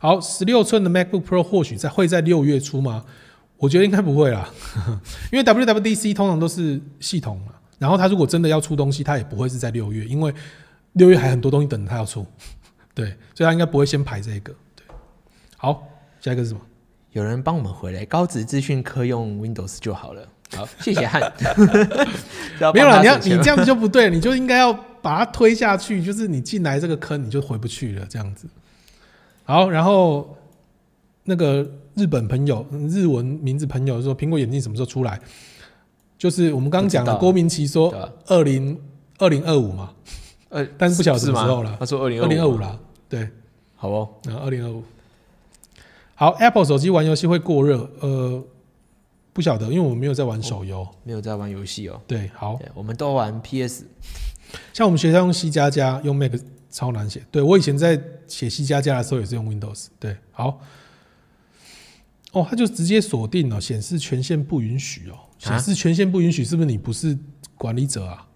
[0.00, 3.04] 好，十六寸的 MacBook Pro 或许在会在六月初吗？
[3.58, 4.50] 我觉得应该不会啦，
[5.32, 10.34] 因为 WWDC 通常都是系统嘛，然后它如果真的要出东西，它也不会是在六月，因为
[10.94, 12.26] 六月还很多东西等着它要出，
[12.92, 13.06] 对，
[13.36, 14.52] 所以它应该不会先排这个。
[14.74, 14.84] 对，
[15.56, 15.86] 好，
[16.20, 16.60] 下一个是什么？
[17.16, 20.28] 有人帮我们回来，高职资讯科用 Windows 就好了。
[20.54, 21.32] 好， 谢谢汉。
[22.74, 28.46] 没有了，你要你样这样子就不对，你就应该要把它推下去，就是你进来这个坑，你就回不去了，这样子。
[29.44, 30.36] 好，然后
[31.24, 35.18] 那个日本朋友，日文名字朋友说，苹果眼镜什么时候出来？
[36.18, 37.90] 就是我们刚刚讲的，不知道郭明奇说
[38.26, 38.78] 二零
[39.16, 39.90] 二零二五嘛，
[40.50, 42.66] 呃，但是不晓得什么时候了他说二零二零二五啦。
[42.66, 43.26] 啦，对，
[43.74, 44.84] 好哦，然后二零二五。
[46.18, 48.42] 好，Apple 手机玩游戏会过热，呃，
[49.34, 50.88] 不晓得，因为我们没有在玩手游。
[51.04, 52.00] 没有在玩游戏哦。
[52.06, 53.84] 对，好，对，我们都玩 PS。
[54.72, 56.32] 像我们学校用 C 加加，用 Mac
[56.70, 57.22] 超难写。
[57.30, 59.88] 对我以前在写 C 加加的时候也是用 Windows。
[60.00, 60.58] 对，好。
[62.32, 65.18] 哦，它就直接锁定了，显示权限不允许哦。
[65.38, 67.18] 显示权限不允许，是不是你不是
[67.58, 68.26] 管理者啊？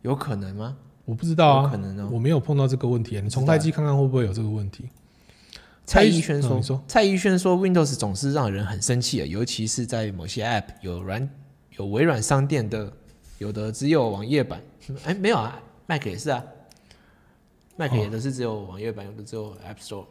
[0.00, 0.76] 有可能吗？
[1.04, 3.20] 我不知道啊，有可能哦我没有碰到这个问题。
[3.20, 4.88] 你重开机看看会不会有这个问题？
[5.86, 11.30] 蔡依轩说蔡依轩说，Windows 总是让人很生气的，尤其是在某些 App 有软
[11.78, 12.92] 有微软商店的，
[13.38, 14.60] 有的只有网页版。
[15.04, 16.44] 哎，没有啊，Mac 也是啊
[17.76, 20.06] ，Mac 也都是只有网页版，有的只有 App Store。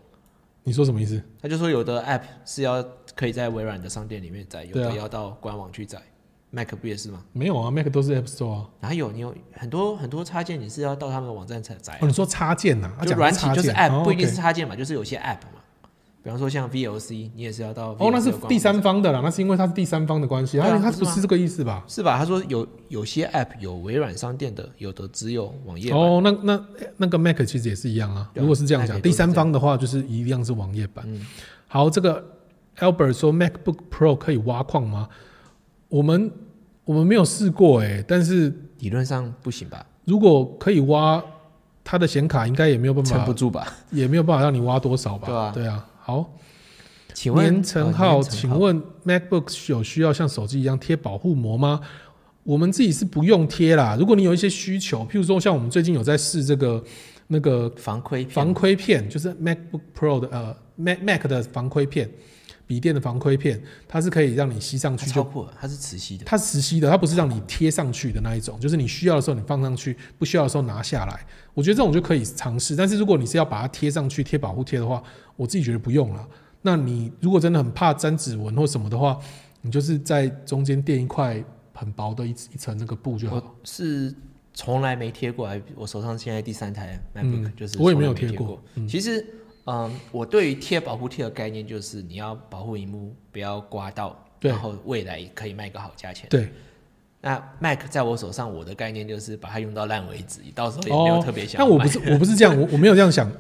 [0.63, 1.21] 你说什么意思？
[1.41, 6.01] 他就说有的 App 是要可以在微软的商店里面载，有的要到官网去载。
[6.51, 7.21] Mac 不也是吗？
[7.33, 8.69] 没有啊，Mac 都是 App Store 啊。
[8.79, 13.03] 哪有你有很多很多插件，你是要到他们的网站才载啊、哦，你说插件呐、啊？
[13.05, 15.54] 就软体就是 App，、哦不一定是插件嘛，就是有些 App 嘛，
[16.25, 21.83] 比方说像 VOC，你也是要到哦，那是第三方的啦，那是因为它是第三方的关系，它它不是吗不是这个意思吧？
[21.87, 22.17] 是吧？
[22.17, 25.99] 他说有有些 App 有微软商店的，有的只有网页版。
[25.99, 26.65] 哦，那那
[26.97, 28.21] 那个 Mac 其实也是一样啊。
[28.21, 31.05] 啊如果是这样讲，第三方的话就是一样是网页版。
[31.07, 31.23] 嗯
[31.67, 32.25] 好，这个
[32.79, 35.07] Albert 说 MacBook Pro 可以挖矿吗？
[35.89, 36.31] 我们
[36.85, 39.85] 我们没有试过哎、但是理论上不行吧？
[40.05, 41.23] 如果可以挖，
[41.83, 43.71] 它的显卡应该也没有办法，撑不住吧？
[43.91, 45.27] 也没有办法让你挖多少吧？
[45.27, 45.85] 对啊对啊。
[46.07, 46.37] 好，
[47.15, 51.81] 请问年成哦浩，请问 MacBook 有需要像手机一样贴保护膜吗？
[52.43, 53.97] 我们自己是不用贴啦。
[53.99, 56.83] 如果你有一些需求，譬如说像我们最近有在试这个
[57.25, 62.07] 那个防窥片防窥片，就是 MacBook Pro 的呃 Mac Mac 的防窥片，
[62.67, 65.47] 笔电的防窥片，它是可以让你吸上去就。
[65.59, 66.25] 它是磁吸的。
[66.25, 71.25] 它是磁吸的，它不是让你贴上去的那一种，就是你需要的时候你放上去，不需要的时候拿下来。
[71.53, 75.01] 我觉得这种就可以尝试，但是如果你是要把它贴上去贴保护贴的话，
[75.35, 76.27] 我自己觉得不用了。
[76.61, 79.19] 那你如果真的很怕沾指纹或什么的话，
[79.61, 81.43] 你就是在中间垫一块
[81.73, 83.35] 很薄的一一层那个布就好。
[83.35, 84.13] 我是
[84.53, 89.25] 从来没贴过，我手上现在第三台 MacBook、嗯就是我也没有贴贴过嗯其实，
[89.65, 96.27] 嗯，我对于贴保护贴的概念就是你要保护荧幕不要刮到，然后未来可以卖个好价钱。
[96.29, 96.49] 对，
[97.21, 103.31] 那 Mac 在我手上，我的概念就是把它用到烂为止，到时候也没有特别想、但哦我不是我不是这样，我我没有这样想。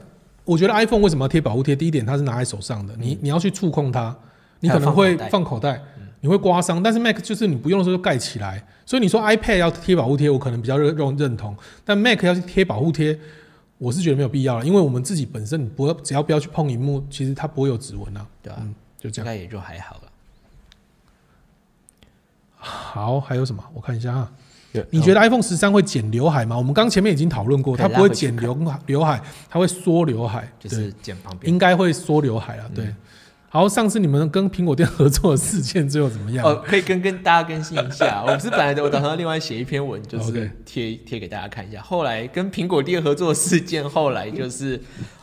[0.43, 1.75] 我觉得 iPhone 为什么要贴保护贴？
[1.75, 4.15] 第一点，它是拿在手上的，你你要去触控它，
[4.59, 5.81] 你可能会放口袋
[6.21, 6.81] 你会刮伤。
[6.81, 11.55] 但是 Mac 就是你不用的时候就盖起来，所以你说 iPad 要贴保护贴，我可能比较认认认同。
[11.83, 13.17] 但 Mac 要去贴保护贴，
[13.77, 18.25] 我是觉得没有必要了，因为我们自己本身你不要只要不要去碰荧幕，其实它不会有指纹啊。
[18.41, 19.25] 对吧、嗯，就这样。
[19.25, 20.01] 应该也就还好了。
[22.57, 23.63] 好，还有什么？
[23.73, 24.31] 我看一下啊。
[24.89, 26.57] 你觉得 iPhone 十三会剪刘海吗？
[26.57, 28.53] 我们刚前面已经讨论过，它不会剪刘
[28.85, 31.49] 刘海，它会缩刘海，就是剪旁边。
[31.49, 32.71] 应该会缩刘海嗯了。
[32.75, 32.95] 对，
[33.55, 36.45] 好，上次你们跟苹果店合作的事件最后怎么样？
[36.45, 38.21] 哦，可以跟跟大家更新一下。
[38.27, 41.81] 我不是本来的，我打算另外写一篇文，就是贴贴给大家看一下。
[41.81, 44.77] 后来跟苹果店合作事件，后来就是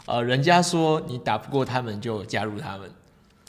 [0.07, 2.91] 呃，人家说你打不过他们就加入他们，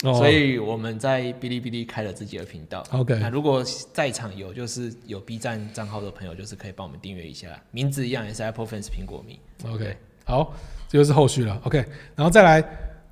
[0.04, 2.86] 哦所以我们在哔哩哔哩开了自己的频道。
[2.92, 3.64] OK 那如果
[3.94, 9.40] 在场有就是有 B 站账号的朋友，就是可以帮我们订阅一下，名字一样也是 Apple Fans 苹果迷。
[9.66, 10.54] OK，好，
[10.90, 11.58] 这就是后续了。
[11.64, 11.86] OK，
[12.18, 12.62] 然后再来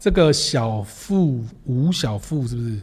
[0.02, 2.82] 这个小付吴小付是不是？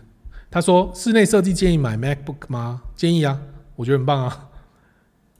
[0.48, 2.80] 他说室内设计建议买 MacBook 吗？
[2.94, 3.36] 建议啊，
[3.74, 4.48] 我觉得很棒啊。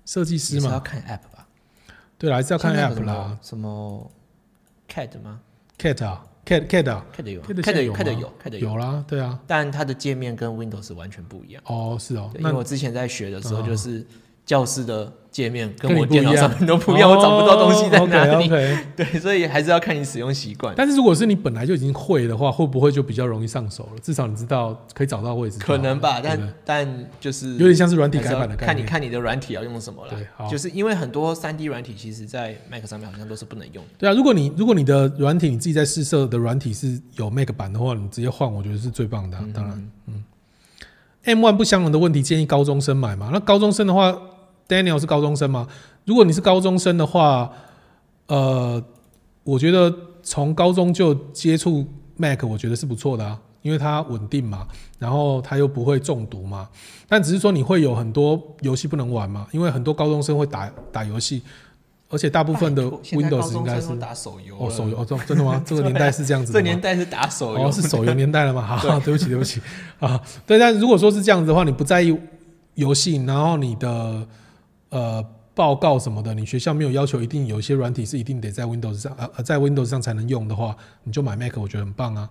[0.05, 1.47] 设计师嘛，你是要看 App 吧？
[2.19, 3.39] 对啦，还是要看 App 啦。
[3.41, 4.11] 什么
[4.93, 5.41] Cat 吗
[5.79, 8.59] Cat 啊，Cat Cat 啊？Cat 有 Cat 有有，Cat 有，Cat 有。
[8.59, 9.39] 有啦，对啊。
[9.47, 11.63] 但它的界面跟 Windows 完全不一样。
[11.67, 14.05] 哦，是哦，因为我之前在学的时候，哦就是
[14.49, 18.49] 教室的界面跟我电脑上面都不一样，我找不到东西在哪里。
[18.97, 20.73] 对，所以还是要看你使用习惯。
[20.75, 23.99] 但是如果是你本来就已经会的话，会不会就比较容易上手了？
[24.03, 25.59] 至少你知道可以找到位置。
[25.59, 28.67] 可能吧，但但就是有点像是软体改版的概念。
[28.67, 30.49] 看你看你的软体要用什么了。
[30.51, 33.91] 就是因为很多三 D 软体，其实在 Mac 上面好像都是不能用的。
[33.99, 40.25] 对啊，如果你如果你的软体你自己在试设的软体是有 Mac 版的话，你直接换，我觉得是最棒的啊、当然，嗯
[41.25, 43.29] ，M one 不相容的问题建议高中生买嘛？
[43.31, 44.19] 那高中生的话
[44.69, 45.67] ，Daniel 是高中生吗？
[46.05, 47.51] 如果你是高中生的话，
[48.27, 48.83] 呃，
[49.45, 54.67] 我觉得从高中就接触 Mac，我觉得是不错的啊，因为它稳定嘛，
[54.99, 56.69] 然后它又不会中毒嘛。
[57.09, 61.43] 但只是说你会有很多游戏不能玩嘛，因为很多高中生会打打游戏，
[62.11, 65.61] 而且大部分的 Windows 应该是打手游哦，手游哦，这真的吗？
[65.65, 66.53] 这个年代是这样子？
[66.53, 68.63] 这年代是打手游哦，，是手游 年代了吗？
[68.77, 69.61] 哈，对不起，对不起
[70.01, 70.21] 啊。
[70.47, 72.15] 对，但如果说是这样子的话，你不在意
[72.75, 74.27] 游戏，然后你的
[74.91, 75.25] 呃
[75.55, 82.31] 报告什么的，你学校没有要求一定有一些软体是一定得在 Windows 上呃呃在 Windows 上才能用的话，你就买 Mac，我觉得很棒啊。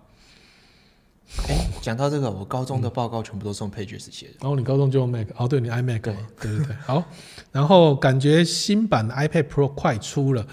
[1.49, 4.34] 哎，讲到这个，我高中的报告全部都是用 Pages 写的。
[4.39, 7.03] 然后你高中就用 Mac，哦，对你 iMac 嘛，对对对， 好。
[7.51, 10.47] 然后感觉新版的 iPad Pro 快出了。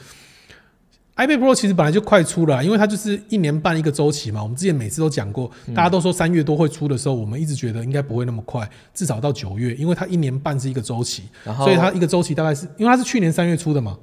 [1.17, 4.43] iPad Pro 其实本来就快出了啊，因为它就是一年半一个周期嘛。
[4.43, 13.97] 我们之前每次都讲过，大家都说三月多会出的时候，我们一直觉得应该不会那么快，至少到九月，因为它一年半是一个周期，然后所以它一个周期大概是因为它是去年三月出的嘛，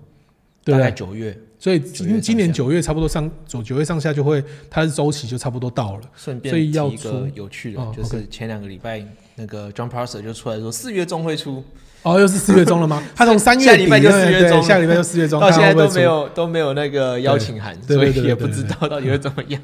[0.64, 0.90] 对大不对？
[0.90, 6.04] 概九月，所以今今年九月差不多上九九月上下就会，它的周期就差不多到了。
[6.16, 9.06] 顺所以要便提一个出有趣的哦，就是前两个礼拜
[9.36, 11.62] 那个 John Prosser 就出来说四月中会出，
[12.04, 13.02] 哦，又是四月中了吗？
[13.16, 19.62] 他从三月底下礼拜就四月中了下礼拜就四月中，到现在都没有都没有那个邀请函，所以也不知道到底会怎么样。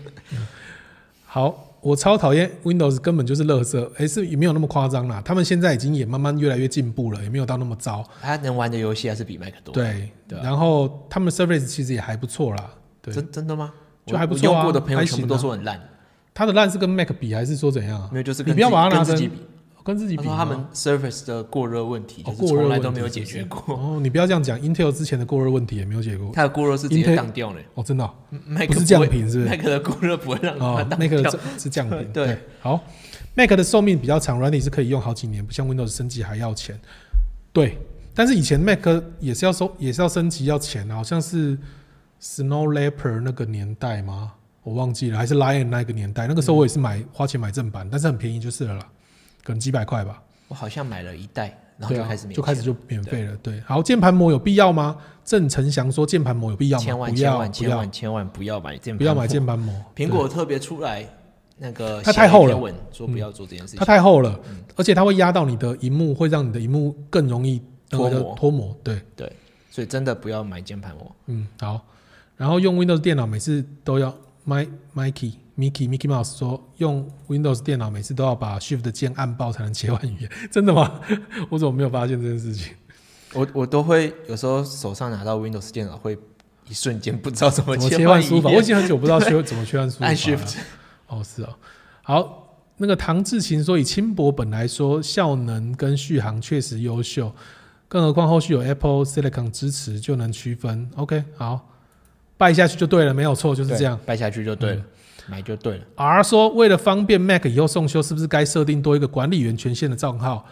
[1.25, 3.89] 好，我超讨厌 Windows，根本就是垃圾。
[3.97, 5.21] 哎、是也没有那么夸张啦。
[5.25, 8.03] 他们现在已经也慢慢越来越进步了，也没有到那么糟。
[8.21, 12.69] 他能玩的游戏还是比 Mac 多。，对，对啊然后他们的 Surface 其实也还不错啦。
[13.01, 13.73] 对，真真的吗？
[14.05, 15.79] 就还不错啊用过的朋友全部都说很烂。
[16.33, 18.09] 他的烂是跟 Mac 比，还是说怎样啊？
[18.11, 19.37] 没有就是跟你不要把它拿自己比。
[19.87, 23.73] 跟自己比，他们 Surface 的过热问题，哦就是过热从来都没有解决过。
[23.73, 26.29] 哦，你不要这样讲，Intel 之前的过热问题也没有解过。
[26.33, 28.13] 它的过热是直接当掉了哦，真的哦
[28.45, 31.09] ，Mac 不是降频是不是？Mac 的过热不会让它哦当，Mac。
[31.57, 32.11] 是降频。
[32.11, 32.83] 对，好
[33.33, 36.77] ，Mac 的寿命比较长，软体是可以用好几年，不像 Windows 升级还要钱。
[37.53, 37.77] 对，
[38.13, 38.85] 但是以前 Mac
[39.21, 41.57] 也是要收，也是要升级要钱啊，好像是
[42.21, 44.33] Snow Leopard 那个年代吗？
[44.63, 46.27] 我忘记了，还是 Lion 那个年代。
[46.27, 48.85] 那个时候我也是买花钱买正版，但是很便宜就是了啦，
[49.47, 50.21] 可能几百块吧。
[50.49, 53.33] 我好像买了一袋，然后就开始，免钱就开始就免费了。
[53.37, 54.97] 对，好，键盘膜有必要吗？
[55.23, 56.83] 郑成祥说键盘膜有必要吗？
[56.83, 59.45] 千万不要，千万千万千万不要买键盘，不要买键。
[59.45, 59.73] 盘膜。
[59.95, 61.07] 苹果特别出来
[61.57, 62.59] 那个它太厚了
[62.91, 63.85] 说不要做这件事对，它。
[63.85, 64.37] 太厚了，
[64.75, 68.77] 而且它会压到你的荧幕，会让你的荧幕更容易脱模脱模。
[68.83, 69.01] 对，
[69.71, 71.15] 所以真的不要买键盘膜。
[71.27, 71.79] 嗯，好。
[72.35, 74.13] 然后用 Windows 电脑每次都要
[74.45, 81.01] My Mikey Mickey Mickey Mouse 说用 Windows 电脑每次都要把 Shift 键按爆才能切换语言， 真的吗？
[81.49, 82.73] 我怎么没有发现这件事情？
[83.33, 86.17] 我我都会有时候手上拿到 Windows 电脑会
[86.69, 88.21] 一瞬间不知道怎么切切换？
[88.21, 90.07] 语言我已经很久不知道切 怎么切换书法了。
[90.11, 90.57] 按 Shift
[91.07, 91.55] 哦，是哦。
[92.03, 97.33] 好，那个唐志勤说，以轻薄本来说，效能跟续航确实优秀，
[97.87, 100.89] 更何况后续有 Apple Silicon 支持，就能区分。
[100.95, 101.69] OK，好，
[102.37, 103.99] 拜下去就对了，没有错，就是这样。
[104.05, 104.83] 拜下去就对了，
[105.29, 105.83] 买就对了。
[105.95, 110.45] R 说，为了方便 Mac 以后送修，是不是该设定多一个管理员权限的账号？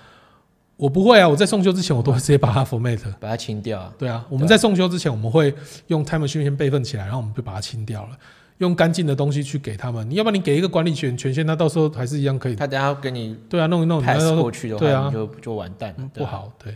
[0.77, 2.99] 我不会啊，我在送修之前，我都会直接把它 format。
[3.19, 3.93] 把它清掉啊。
[3.97, 5.53] 对啊，我们在送修之前，我们会
[5.87, 8.09] 用 Time Machine 先备份起来，然后我们就把它清掉了，
[8.57, 10.09] 用干净的东西去给他们。
[10.09, 12.55] 你要不然你给一个管理权权限，那到时候还是一样可以。
[12.55, 16.09] 他等下要跟你对啊，弄一弄，你到 pass 时候过去的对啊话，就就完蛋了。
[16.13, 16.75] 不好，对。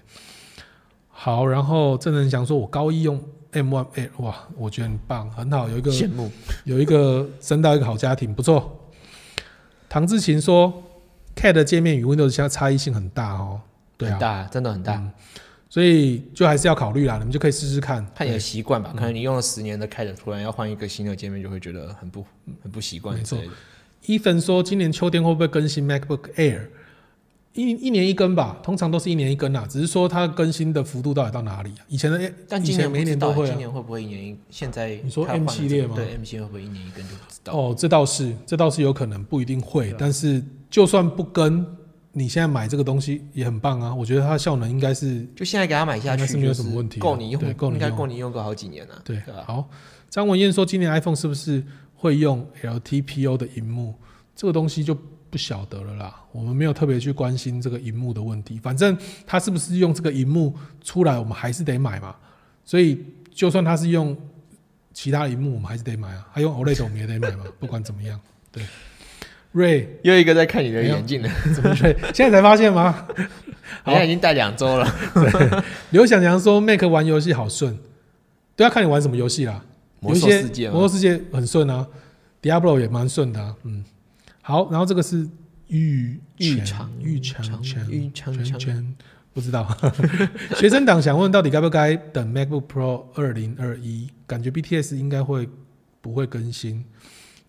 [1.10, 3.22] 好，然后郑仁祥说，我高一用
[3.54, 6.32] M1 Air，哇，我觉得很棒，很好，有一个羡慕。
[6.66, 8.91] 有一个生到一个好家庭，不错。
[9.88, 10.84] 唐志勤说
[11.36, 13.62] ，CAD 的界面与 Windows 现在差异性很大哦，
[13.97, 14.95] 对啊，很大，真的很大。
[14.95, 15.12] 嗯
[15.72, 18.04] 所以就还是要考虑啦，你们就可以试试看。
[18.16, 22.26] 看你的对习惯吧，可能你用了十年的 CAD，突然要换一个新的界面，就会觉得很不
[22.64, 23.54] 很不习惯没错之类的。
[24.08, 26.70] Ethan 说，今年秋天会不会更新 MacBook Air？
[27.54, 31.86] 一一年一更吧，通常都是一年一更啦，只是说它更新的幅度到底到哪里啊？
[31.88, 33.47] 以前的但今年以前每一年都会啊。
[33.47, 34.38] 今年会不会一年一？
[34.50, 37.54] 现在你说 M 系列吗这个对 M 系列会不会一年一根就不知道。
[37.54, 39.89] 哦，这倒是，这倒是有可能，不一定会。
[39.91, 41.66] 啊但是就算不跟，
[42.12, 47.47] 你现在买这个东西也很棒啊，我觉得它的效能应该是就现在给它买下去，是没有什么问题啊够你用，应
[47.80, 49.02] 该对够你用个好几年啊。
[49.04, 49.20] 对？
[49.45, 49.68] 好，
[50.08, 51.64] 张文燕说，今年 iPhone 是不是
[51.95, 53.95] 会用 LTPO 的荧幕？
[54.36, 54.95] 这个东西就
[55.30, 56.15] 不晓得了啦。
[56.32, 62.15] 我们没有特别去关心这个荧幕的问题，反正他是不是用这个荧幕出来，我们还是得买嘛。
[62.63, 63.03] 所以
[63.34, 64.15] 就算他是用
[64.93, 66.27] 其他荧幕，我们还是得买啊。
[66.34, 68.19] 它用 OLED 我们也得买嘛， 不管怎么样。
[68.51, 68.63] 对，
[69.51, 71.95] 瑞又一个在看你的眼镜了，怎么瑞？
[72.13, 73.07] 现在才发现吗？
[73.84, 75.65] 好像已经戴两周了。
[75.91, 77.77] 刘想强说，Mac 玩游戏好顺，
[78.55, 79.63] 都要，看你玩什么游戏啦。
[79.99, 81.86] 魔兽世界嘛，魔兽世界很顺啊
[82.41, 83.84] ，Diablo 也蛮顺的、啊，嗯。
[84.50, 85.30] 好，然后这个是
[85.68, 88.95] 玉泉玉长玉长长泉玉长
[89.32, 89.68] 不知道。
[90.58, 94.10] 学生党想问，到底该不该等 MacBook Pro 二零二一？
[94.26, 95.47] 感觉 BTS 应该会
[96.02, 96.84] 不会更新，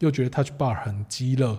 [0.01, 1.59] 又觉得 Touch Bar 很鸡肋。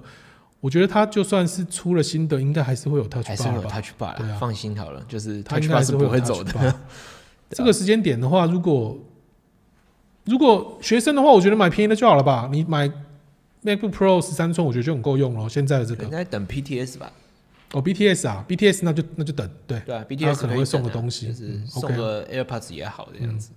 [0.59, 3.69] 我觉得它就算是出了新的，应该还是会有 Touch 还是会 Bar 有吧。
[3.71, 6.75] Touch Bar 对啊，放心好了，就是它 Touch Bar 是不会走的 Bar。
[7.49, 8.95] 这个时间点的话，如果
[10.25, 12.47] 如果学生的话，我觉得买便宜的就好了吧。
[12.51, 12.87] 你买
[13.63, 15.47] MacBook Pro 十三寸，我觉得就很够用了。
[15.47, 17.11] 现在的这个可能在等 PTS 吧，
[17.73, 19.79] 哦，BTS 啊，BTS 那就那就等对。
[19.81, 23.51] 对啊，BTS 可能会送个东西就是嗯送个 AirPods 也好这样子。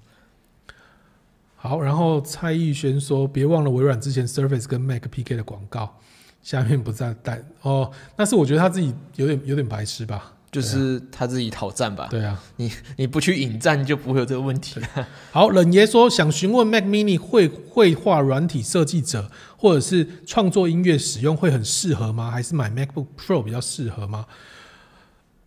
[1.57, 5.98] 好，然后蔡艺轩说，别忘了微软之前 Surface 跟 Mac PK 的广告，
[6.42, 7.90] 下面不再带哦。
[8.16, 10.32] 那是我觉得他自己有点有点白痴吧。
[10.52, 12.40] 就是他自己讨战吧，对啊。
[12.59, 14.80] 你你不去引战就不会有这个问题。
[15.32, 19.28] 好，冷爷说想询问 Mac Mini 绘绘画软体设计者
[19.64, 22.30] 或者是创作音乐使用会很适合吗？
[22.30, 24.26] 还是买 MacBook Pro 比较适合吗？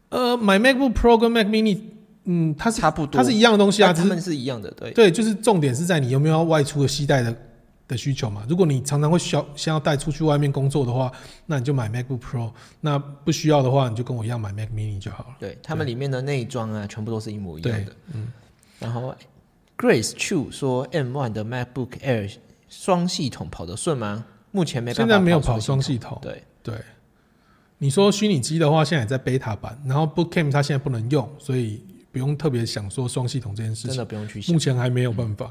[0.10, 1.78] 呃，买 MacBook Pro 跟 Mac Mini，
[2.24, 7.38] 嗯，它是差不多它是一样的东西啊，只是他们是一样的，对，对，就是重点是在你有没有要外出的携带的
[7.88, 8.44] 的需求嘛。
[8.50, 11.12] 如果你常常会需要先要带出去外面工作的话，
[11.46, 12.52] 那你就买 MacBook Pro；
[12.82, 15.36] 那不需要的话，你就跟我一样买 Mac Mini 就好了。
[15.40, 18.30] 对，它们里面的内装啊，全部都是一模一样的。，嗯。
[18.80, 19.14] 然后
[19.78, 22.34] Grace Chu 说，M1 的 MacBook Air
[22.68, 24.26] 双系统跑得顺吗？
[24.52, 26.18] 目前没办法现在没有跑双系统。
[26.22, 26.76] 对，对，
[27.78, 34.60] 你说虚拟机的话，现在也在 beta 版，然后 Book Camp 它现在不能用，所以不用特别想说双系统这件事情，真的不用去想目。
[34.60, 35.46] 前还没有办法。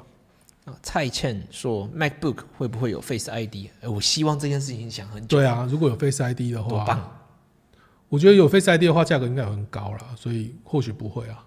[0.64, 3.68] 啊蔡倩说 MacBook 会不会有 Face ID？
[3.82, 7.12] 哎，我希望这件事情想很久，对啊，如果有 Face ID 的话，多棒！
[8.08, 11.44] 我觉得有 Face ID 的话，价格应该很高了，所以或许不会啊。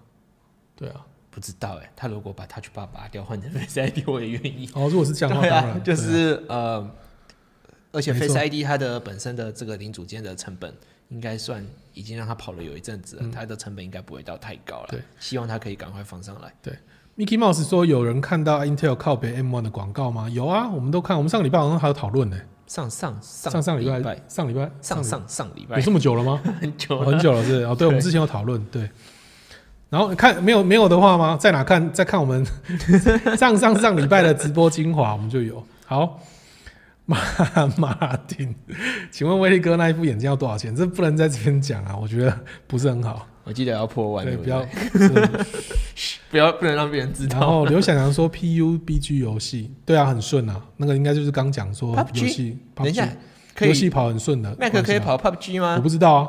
[0.74, 4.68] 对啊，不知道哎，他如果把 Touch Bar 拔掉换成 Face ID，我也愿意。
[4.74, 6.90] 哦，如果是这样的话，对，啊就是呃，
[7.92, 10.74] 而且 Face ID 它的本身的这个零组件的成本，
[11.08, 11.64] 应该算
[11.94, 14.88] 已经让它跑了有一阵子了，它的成本应该不会到太高了。
[14.90, 16.52] 嗯对，希望它可以赶快放上来。
[16.62, 16.74] 对
[17.16, 20.28] Mickey Mouse 说有人看到 Intel 靠北 M1 的广告吗？
[20.30, 22.40] 有啊，我们都看，我们上个礼拜好像还有讨论呢。
[22.66, 26.40] 上上上上上礼拜拜，上礼拜上上上礼拜有这么久了吗？
[26.60, 28.88] 很久很久了，是哦，对，我们之前有讨论，对。
[29.90, 31.36] 然后看没有没有的话吗？
[31.38, 31.80] 在哪看？
[31.92, 32.46] 再看我们
[33.36, 35.62] 上上上礼拜的直播精华，我们就有。
[35.84, 36.20] 好，
[37.04, 37.18] 马
[37.76, 38.54] 马丁，
[39.10, 40.74] 请问威力哥那一副眼镜要多少钱？
[40.74, 43.26] 这不能在这边讲啊，我觉得不是很好。
[43.42, 44.64] 我记得要破万，对，对，不要。
[46.30, 47.40] 不要不能让别人知道。
[47.40, 50.60] 然后刘小阳说 PUBG 游戏，对啊，很顺啊。
[50.76, 51.96] 那个应该就是刚讲说？
[52.14, 53.08] 游戏，等一下
[53.58, 54.54] 游戏跑很顺的。
[54.60, 55.80] Mac 可以跑 PUBG 吗我吗？
[55.80, 56.28] 不知道啊，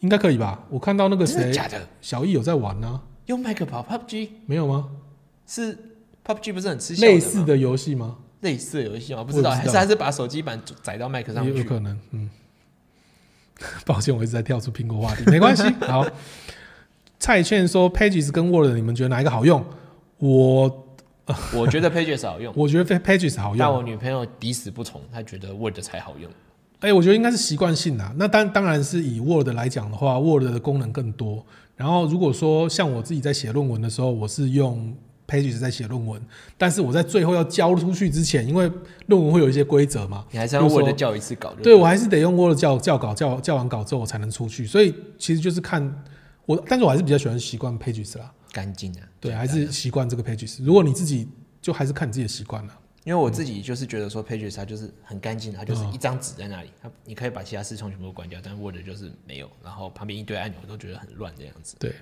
[0.00, 0.64] 应该可以吧？
[0.68, 1.80] 我看到那个谁，的假的？
[2.00, 4.88] 小易有在玩呢、用 Mac 跑 PUBG 没有吗？
[5.46, 5.76] 是
[6.26, 8.16] PUBG 不是很吃效的吗类似的游戏吗？
[8.40, 9.22] 类似的游戏吗？
[9.24, 11.52] 不知道，我也不知道还是还是把手机版载到 Mac 上去？
[11.52, 12.30] 也有可能，嗯。
[13.84, 15.62] 抱歉，我一直在跳出苹果话题， 没关系。
[15.86, 16.06] 好，
[17.18, 19.62] 蔡倩说 Pages 跟 Word 你们觉得哪一个好用？
[20.16, 20.86] 我
[21.54, 23.82] 我觉得 Pages 好用，我觉得 Pages 好用但我。
[23.82, 26.30] 女朋友抵死不从，她觉得 Word 才好用。
[26.80, 28.12] 哎、我觉得应该是习惯性的。
[28.16, 31.44] 那当当然是以 Word 来讲的话，Word 的功能更多。
[31.76, 34.94] 然后如果说像我自己在写论文的时候，我是用
[35.26, 36.20] Pages 在写论文，
[36.58, 38.70] 但是我在最后要交出去之前，因为
[39.06, 45.82] 论文会有一些规则嘛，你还是要 Word 校一次稿就对我还是得用 Word 校校稿校校完稿之后我才能出去，所以其实就是看
[46.46, 49.00] 我，但是我还是比较喜欢习惯 Pages 啦，干净啊。
[49.20, 50.64] 对，还是习惯这个 Pages。
[50.64, 51.28] 如果你自己
[51.62, 52.72] 就还是看你自己的习惯了，
[53.04, 61.76] 因为我自己就是觉得说 Pages 它就是很干净，它嗯就是一张纸在那里，它你可以把其他视窗全部都关掉，但 Word 就是没有，然后旁边一堆按钮我都觉得很乱这样子。
[61.78, 61.94] 对。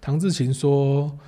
[0.00, 1.18] 唐志勤说，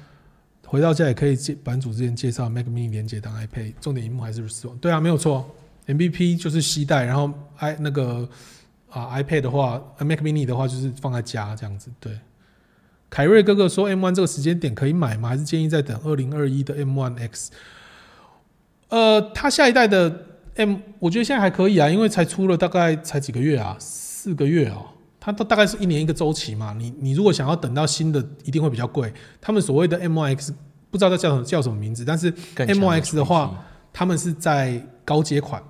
[0.66, 5.52] 回到家也可以介版主之前介绍 Mac Mini 连接当 iPad，重点荧幕还是视网，对啊，没有错
[5.86, 8.28] ，MVP 就是携带，然后 i 那个
[8.88, 12.16] 啊 iPad 的话、呃、，Mac Mini 的话就是放在家这样子，对。
[13.10, 15.30] 凯瑞哥哥说，M1 这个时间点可以买吗？
[15.30, 17.50] 还是建议再等二零二一的 M1 X？
[18.88, 20.24] 呃，它下一代的
[20.56, 24.86] M，我觉得现在还可以啊，因为才出了大概才几个月啊，四个月哦。
[25.20, 29.12] 它都大概是一年一个周期嘛，你你如果想要等到新的，一定会比较贵。
[29.40, 30.54] 他们所谓的 M1 X
[30.90, 33.62] 不知道它叫什么叫什么名字，但是 M1 X 的话
[33.92, 35.62] 他们是在高阶款，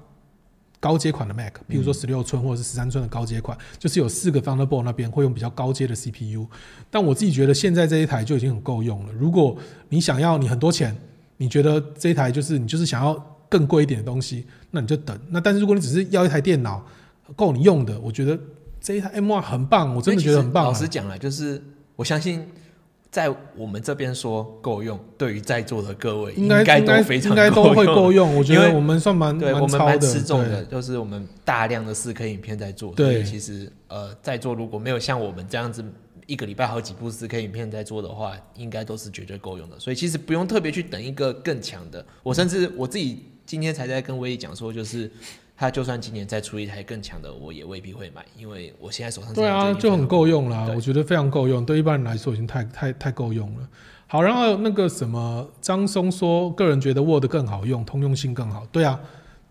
[0.78, 6.46] 高阶款的 Mac，比如说十六寸或者是十三寸的高阶款，就是有四个 Thunderbolt 那边会用比较高阶的 CPU。
[6.88, 9.12] 但我自己觉得现在这一台就已经很够用了。
[9.12, 9.56] 如果
[9.88, 10.96] 你想要你很多钱，
[11.38, 13.14] 你觉得这一台就是你就是想要
[13.48, 15.18] 更贵一点的东西，那你就等。
[15.30, 16.84] 那但是如果你只是要一台电脑
[17.34, 18.38] 够你用的，我觉得
[18.80, 20.68] 这一台 M1 很棒，我真的觉得很棒、啊。
[20.68, 21.62] 老实讲了，就是
[21.96, 22.46] 我相信
[23.10, 28.36] 在我们这边说够用，对于在座的各位应该都非常应该都会用够用。
[28.36, 35.82] 我觉因为得我们算蛮对我们蛮吃重的，就是我们大量的四 K 影片在做，对其实呃，在座如果没有像我们这样子
[36.28, 39.80] 一个礼拜好几部四 K 影片在做的话，应该都是绝对够用的。
[39.80, 42.04] 所以其实不用特别去等一个更强的。
[42.22, 45.10] 我甚至我自己今天才在跟威力讲说，就是
[45.56, 50.70] 他就算今年再出一台更强的，我也未必会买，因为我现在手上这对啊，就很够用啦。
[50.76, 53.68] 我觉得非常够用，对一般人来说已经太太太够用了。
[54.06, 58.66] 好，然后那个什么张松说，个人觉得 Word 更好用，通用性更好。
[58.70, 59.00] 对啊，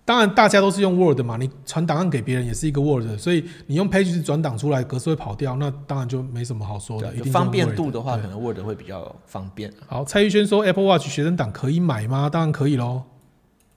[0.07, 7.09] 当然大家都是用 Word 嘛，你传档案给别人也是一个 Word，所以你用 Pages 转档出来，格式会跑掉，那当然就没什么好说的。
[7.09, 9.69] 对一定是用方便度的话，可能 Word 会比较方便。
[9.85, 12.29] 好，蔡玉轩说 Apple Watch 学生档可以买吗？
[12.29, 13.03] 当然可以喽。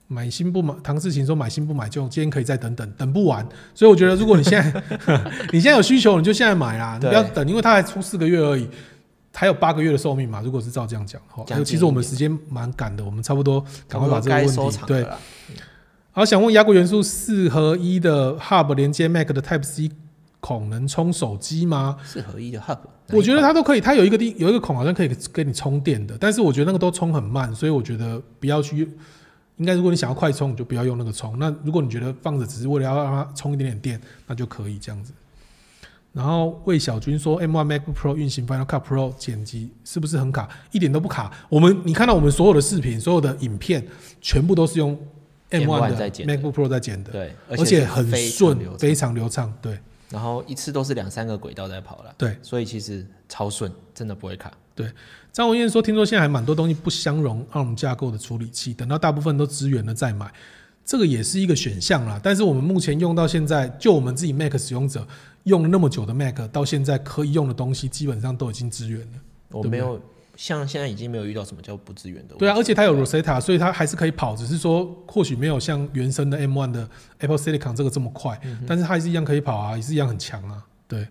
[0.07, 3.45] 买新不买，唐世琴说买新不买旧，今天可以再等等，等不完。
[3.75, 4.83] 所以我觉得，如果你现在
[5.51, 8.65] 你现在有需求，你就现在买啦，你不要等，因为它还出四个月而已，
[9.33, 10.41] 还有八个月的寿命嘛。
[10.41, 15.05] 如果是照这样讲的话，其实我们时间蛮赶的，我们差不多赶快把这个该问题对。
[16.13, 19.89] 好，想问雅谷元素四合一的 Hub 连接 Mac 的 Type C
[20.41, 21.95] 孔能充手机吗？
[22.03, 22.79] 四合一的 Hub，
[23.11, 28.85] 我觉得它都可以，它有一个地有一个孔好像可以给你充电的，但是我觉得那个都充很慢，所以我觉得不要去。
[29.55, 31.39] 应该如果你想要快充，你就不要用那个充。
[31.39, 35.13] 那如果你觉得放着只是为了要让它充一点点电，那就可以这样子。
[36.11, 40.49] 然后魏小军说，M1 MacBook Pro 运行 Final Cut Pro 剪辑是不是很卡？
[40.73, 41.31] 一点都不卡。
[41.47, 43.87] 我们你看到我们所有的视频、所有的影片，
[44.19, 44.97] 全部都是用
[45.51, 49.53] M1 M1 的在剪的 MacBook Pro 在剪的，对，而且是很顺非常流畅。
[49.61, 49.77] 对
[50.09, 54.51] 然后一次都是两三个轨道在跑了，对，所以其实超顺，真的不会卡。
[54.75, 54.91] 对
[55.31, 60.29] 张文燕说：“听说现在还蛮多东西不相容 ARM 架构的处理器，等到大部分都支援了再买，
[60.83, 62.19] 这个也是一个选项啦。
[62.21, 65.07] 但是我们目前用到现在，就我们自己 Mac 使用者
[65.43, 69.19] 用了那么久的 Mac，到现在可以用的东西基本上都已经支援了。
[69.51, 70.01] 我没有
[70.41, 72.33] 像现在已经没有遇到什么叫不支援的。
[72.33, 76.89] 对啊，而且它有 Rosetta，所以它还是可以跑，只是说或许没有像原生的 M1 的
[77.19, 80.65] Apple Silicon 这个这么快，但是它还是一样可以跑啊，也是一样很强啊。
[80.87, 81.07] 对，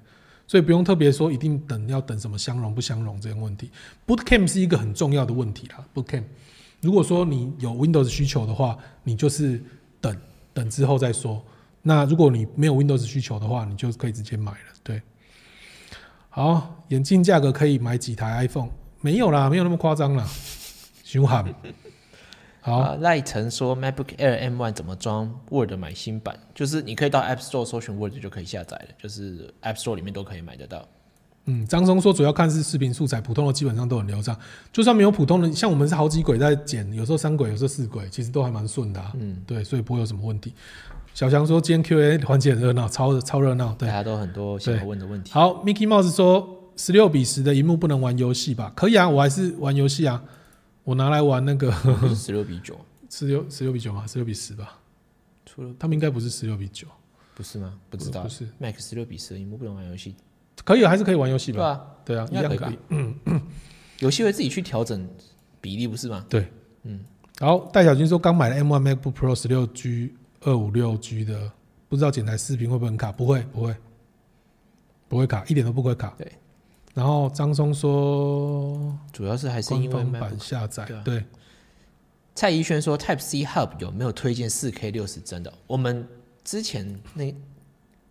[0.49, 3.71] 所以不用特别说一定等要等什么相容不相容这个问题。
[4.05, 5.85] Bootcamp 是一个很重要的问题啦。
[5.95, 6.25] Bootcamp，
[6.81, 9.63] 如果说你有 Windows 需求的话，你就是
[10.01, 10.17] 等
[10.53, 11.41] 等之后再说。
[11.83, 14.59] 那如果你没有 Windows 需求的话，你就可以直接买了。
[14.83, 15.01] 对，
[16.31, 18.71] 好，眼镜价格可以买几台 iPhone？
[19.01, 20.27] 没有啦，没有那么夸张啦。
[21.05, 21.45] 凶悍。
[22.61, 26.39] 好，啊，赖晨说 MacBook Air M1 怎么装 Word 买新版？
[26.55, 30.87] 就是你可以到 App Store 搜寻 Word 就可以下载了，就是 App Store 里面都可以买得到。
[31.47, 34.37] 嗯，张松说主要看是视频素材，普通的基本上都很流畅，
[34.71, 39.11] 就算没有普通的，像我们是好几轨在剪，有时候三轨，有时候四轨，其实都还蛮顺的、啊。
[39.15, 40.53] 嗯，对，所以不会有什么问题。
[41.15, 43.75] 小强说今天 Q&A 环节很热闹，超超热闹。
[43.79, 45.33] 对大，家都很多想要问的问题。
[45.33, 48.73] 好，Mickey Mouse 说十六比十的荧幕不能玩游戏吧？
[48.75, 50.25] 可以啊，我还是玩游戏啊，
[50.83, 51.71] 我拿来玩那个
[52.15, 52.75] 十六比九，
[53.11, 54.07] 十六十六比九吗？
[54.07, 54.79] 十六比十吧？
[55.45, 56.87] 除了他们应该不是十六比九，
[57.35, 57.79] 不是吗？
[57.91, 60.15] 不知道不是 Mac 十六比十的，荧幕不能玩游戏，
[60.65, 61.85] 可以啊，还是可以玩游戏吧？
[62.03, 62.79] 对啊，对啊，一样可以。
[64.01, 65.07] 游戏会自己去调整
[65.61, 66.25] 比例，不是吗？
[66.31, 66.51] 对，
[66.85, 67.01] 嗯，
[67.39, 71.53] 然后戴小军说刚买了 M1 MacBook Pro 十六 G 二五六 G 的，
[71.91, 73.13] 不知道剪台视频会不会很卡？
[73.13, 73.77] 不会，不会，
[75.09, 76.15] 不会卡，一点都不会卡。
[76.17, 76.33] 对。
[76.95, 81.25] 然后张松说主要是还是因为版下载对
[82.35, 85.53] 蔡宜轩说 Type C Hub 有没有推荐四 K 六十帧的？
[85.67, 86.07] 我们
[86.43, 87.35] 之前那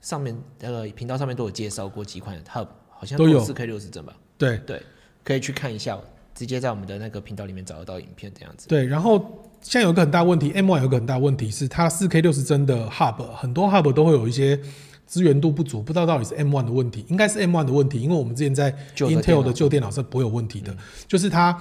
[0.01, 4.15] 上面那个频道上面都有介绍过几款 Hub，好像都有四 K 六十帧吧？
[4.37, 4.81] 对对，
[5.23, 5.97] 可以去看一下，
[6.35, 8.67] 直接在我们的那个频道里面找得到影片这样子。
[8.67, 8.85] 对。
[8.85, 9.17] 然后
[9.61, 14.59] 现在有一个很大问题，M1 有一个很大问题是它四 K 六十帧的 Hub，很多 Hub 都会有一些
[15.09, 20.77] 资源度不足，不知道到底是 M1 的问题，应该是 M1 的问题，因为我们之前在 Intel 的旧电脑是不会有问题的，
[21.07, 21.59] 就是它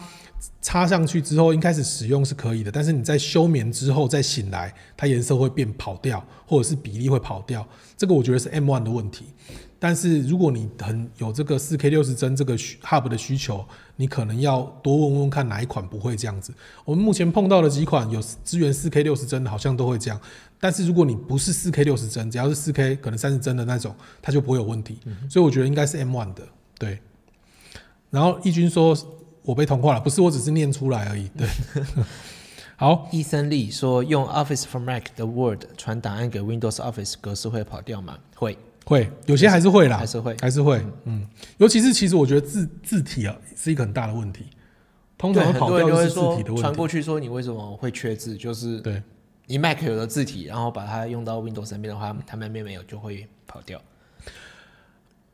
[0.60, 7.66] 插上去之后，一开始使用是可以的，但是你在休眠之后再醒来，它颜色会变跑掉，或者是比例会跑掉，
[7.96, 9.24] 这个我觉得是 M1 的问题。
[9.78, 13.64] 但是如果你很有这个四 K 六十帧这个需 Hub 的需求，
[13.96, 16.52] 你可能要多问问看哪一款不会这样子。
[16.84, 20.20] 我们目前碰到的几款有支援四 K 六十帧的，好像都会这样。
[20.60, 24.98] 但是如果你不是四 K 六十帧，只要是四 K 可能三十帧的那种，它就不会有问题。
[25.30, 26.42] 所以我觉得应该是 M1 的，
[26.78, 26.98] 对。
[28.10, 28.96] 然后义军说
[29.42, 31.28] 我被同化了，不是，我只是念出来而已。
[31.36, 31.46] 对，
[32.74, 38.18] 好，伊森利说用 Office for Mac 的 Word 传档案给 Windows Office 格式会跑掉吗？
[38.34, 38.58] 会，
[38.88, 40.34] 会有些还是会啦还，是会。
[40.40, 41.28] 还是会，嗯，
[41.58, 44.46] 尤其是其实我觉得字字体啊是一个很大的问题，
[45.18, 46.62] 通，常很多人跑掉的是字体的问题。
[46.62, 49.02] 传过去说你为什么会缺字，就是对，
[49.46, 53.78] 你 Mac 有的字体，然后把它用到 Windows 上面的话，它那边没有就会跑掉。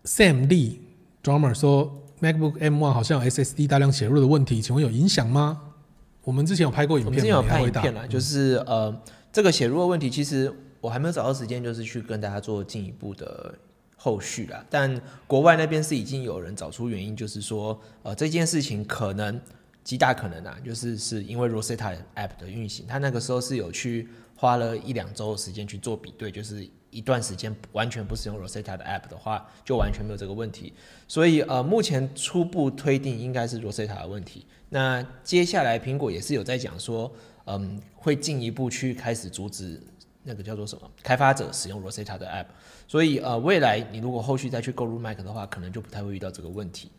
[0.05, 0.79] Sam Lee
[1.23, 5.61] Drummer 说 MacBook M1 好像有 SSD 大量写入的问题，请问有影响吗？
[6.25, 8.93] 我们之前有拍过影片，我们之前有拍影片啦，就是呃，
[9.33, 10.53] 这个写入的问题，其实
[10.85, 13.55] 我还没有找到时间，就是去跟大家做进一步的
[13.97, 14.63] 后续啦。
[14.69, 19.41] 但国外那边是已经有人找出原因，就是说，呃，这件事情可能
[19.83, 24.07] 极大可能啊，就是是因为 Rosetta App 的运行，它那个时候是有去
[24.37, 30.75] 花了一两周的时间去做比对，就是一段时间完全不使用 Rosetta 的 App 的话，就完全没有这个问题。
[31.09, 34.45] 所以呃，目前初步推定应该是 Rosetta 的问题。
[34.69, 37.11] 那接下来苹果也是有在讲说，
[37.47, 39.81] 嗯，会进一步去开始阻止
[40.25, 42.47] 那个叫做什么开发者使用 Rosetta 的 App。
[42.89, 46.91] 所以呃，未来你如果后续再去购入 Mac 的话，可能就不太会遇到这个问题。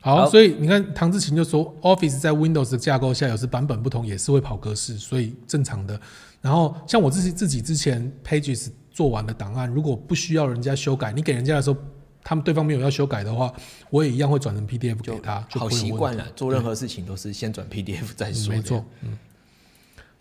[0.00, 5.98] 好，所以你看唐志勤就说，Office 在 Windows 的架构下，有时版本不同也是会跑格式，所以正常的。
[6.42, 11.78] 然后像我自己自己之前 Pages 做完的档案，如果不需要人家修改，你给人家的时候，
[12.22, 13.50] 他们对方没有要修改的话，
[13.88, 18.52] 我也一样会转成 PDF 给他，就好习惯了，做任何事情都是先转 PDF 再说。
[18.52, 19.18] 嗯没错，嗯。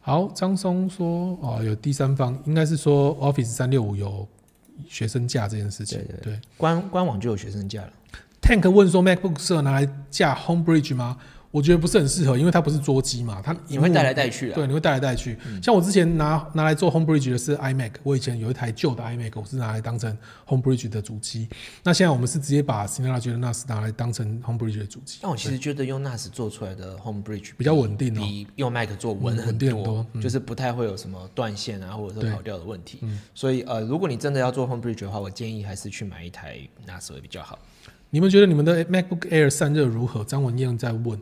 [0.06, 4.28] 好，张松说，哦，有第三方，应该是说 Office 三六五有
[4.86, 5.98] 学生价这件事情。
[6.00, 7.90] 对对官官网就有学生价了。
[8.42, 11.18] Tank 问说，MacBook 适合拿来架 HomeBridge 吗？
[11.54, 14.56] 我觉得不是很适合，因为它不是桌机嘛，它你会带来带去啊？
[14.56, 15.38] 对，你会带来带去。
[15.62, 20.18] 像我之前拿拿来做 HomeBridge 的是 iMac，我以前有一台旧的 iMac，我是拿来当成
[20.48, 21.48] HomeBridge 的主机。
[21.84, 25.20] 那现在我们是直接把 Synology 的 NAS 拿来当成 HomeBridge 的主机。
[25.22, 32.98] 但我其实觉得用 NAS 做出来的 Home Bridge 比较稳定哦比用 Mac 做稳嗯很多，稳定很多嗯就是不太会有什么断线啊，或者对是跑掉的问题。
[33.04, 36.58] 嗯所以呃，如果你真的要做 Home Bridge 的话，我建议还是去买一台
[36.88, 37.60] NAS 会比较好。
[38.10, 40.24] 你们觉得你们的 MacBook Air 散热如何？
[40.24, 41.20] 张文燕在问。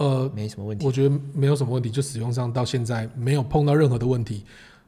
[0.00, 0.86] 呃，没什么问题。
[0.86, 4.44] 我觉得没有什么问题，就使用上到现在没有碰到任何的问题。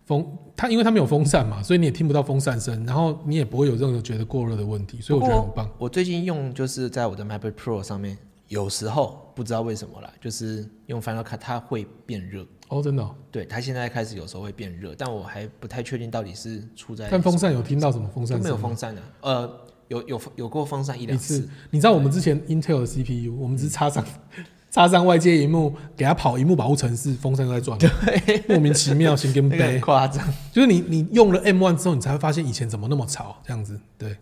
[0.06, 0.26] 风
[0.56, 5.70] 它因为它没有风扇嘛，所以你也听不到风扇声，然后你也不会有任何觉得过热的问题，所以我觉得很棒。
[5.78, 8.16] 我最近用就是在我的 MacBook Pro 上面，
[8.48, 12.46] 有时候不知道为什么啦，就是用 Final Cut 它会变热。
[12.68, 13.14] 哦，真的、哦？
[13.30, 24.04] 对，它现在开始有时候会变热，但我还不太确定到底是出在但风扇有听到什么风扇没有风扇的，呃，有有有过风扇一两次次，，你知道我们之前 Intel 的 CPU，我们只是插上
[24.72, 27.78] 插上外接荧幕，给他跑荧幕保护城市，风扇都在转，
[28.48, 29.78] 莫名其妙，心跟 背。
[29.80, 30.26] 夸张。
[30.50, 33.78] 就是你你用了 M One 之后，你才会发现以前怎么那么吵，这样子。
[33.98, 34.16] 对，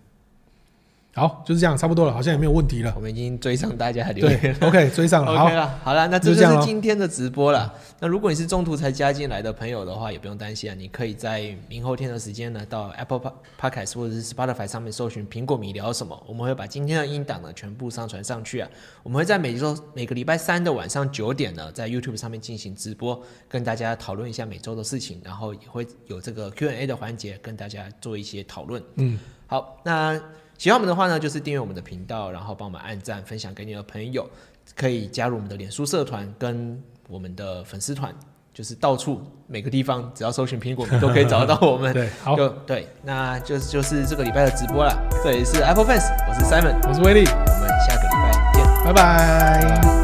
[1.20, 3.00] 好，就是这样，差不多了，好像也没有问题了我。
[3.00, 4.56] 们已经追上大家的留对言。
[4.62, 5.32] ，OK，追上了。
[5.36, 7.70] OK 好，了，好了，那这就是今天的直播了。
[7.98, 13.20] 那如果你是中途才加进来的朋友的话，也不用担心啊，你可以在明后天的时间呢，到 Apple
[13.60, 18.68] Podcast 或者是 Spotify 上面搜寻“苹果米聊什么”，我们会把今天的音档呢全部上传上去啊。
[19.02, 28.82] 我们会在每周每个礼拜三的晚上九点呢，在 YouTube 上面进行直播，跟大家讨论一下每周的事情，然后也会有这个 Q&A 的环节，跟大家做一些讨论。
[28.94, 30.18] 嗯，好，那
[30.60, 34.28] 喜欢我们的话呢，就是订阅我们的频道，然后帮我们按赞、分享给你的朋友，
[34.76, 36.78] 可以加入我们的脸书社团跟
[37.08, 38.14] 我们的粉丝团，
[38.52, 41.94] 就是到处每个地方只要搜寻苹果，你都可以找得到我们。
[41.94, 44.94] 对，好，就对，那就是就是这个礼拜的直播了。
[45.24, 48.84] 这里是 Apple Fans，我是 Simon，我是威力，我们下个礼拜见。
[48.84, 49.99] 拜拜。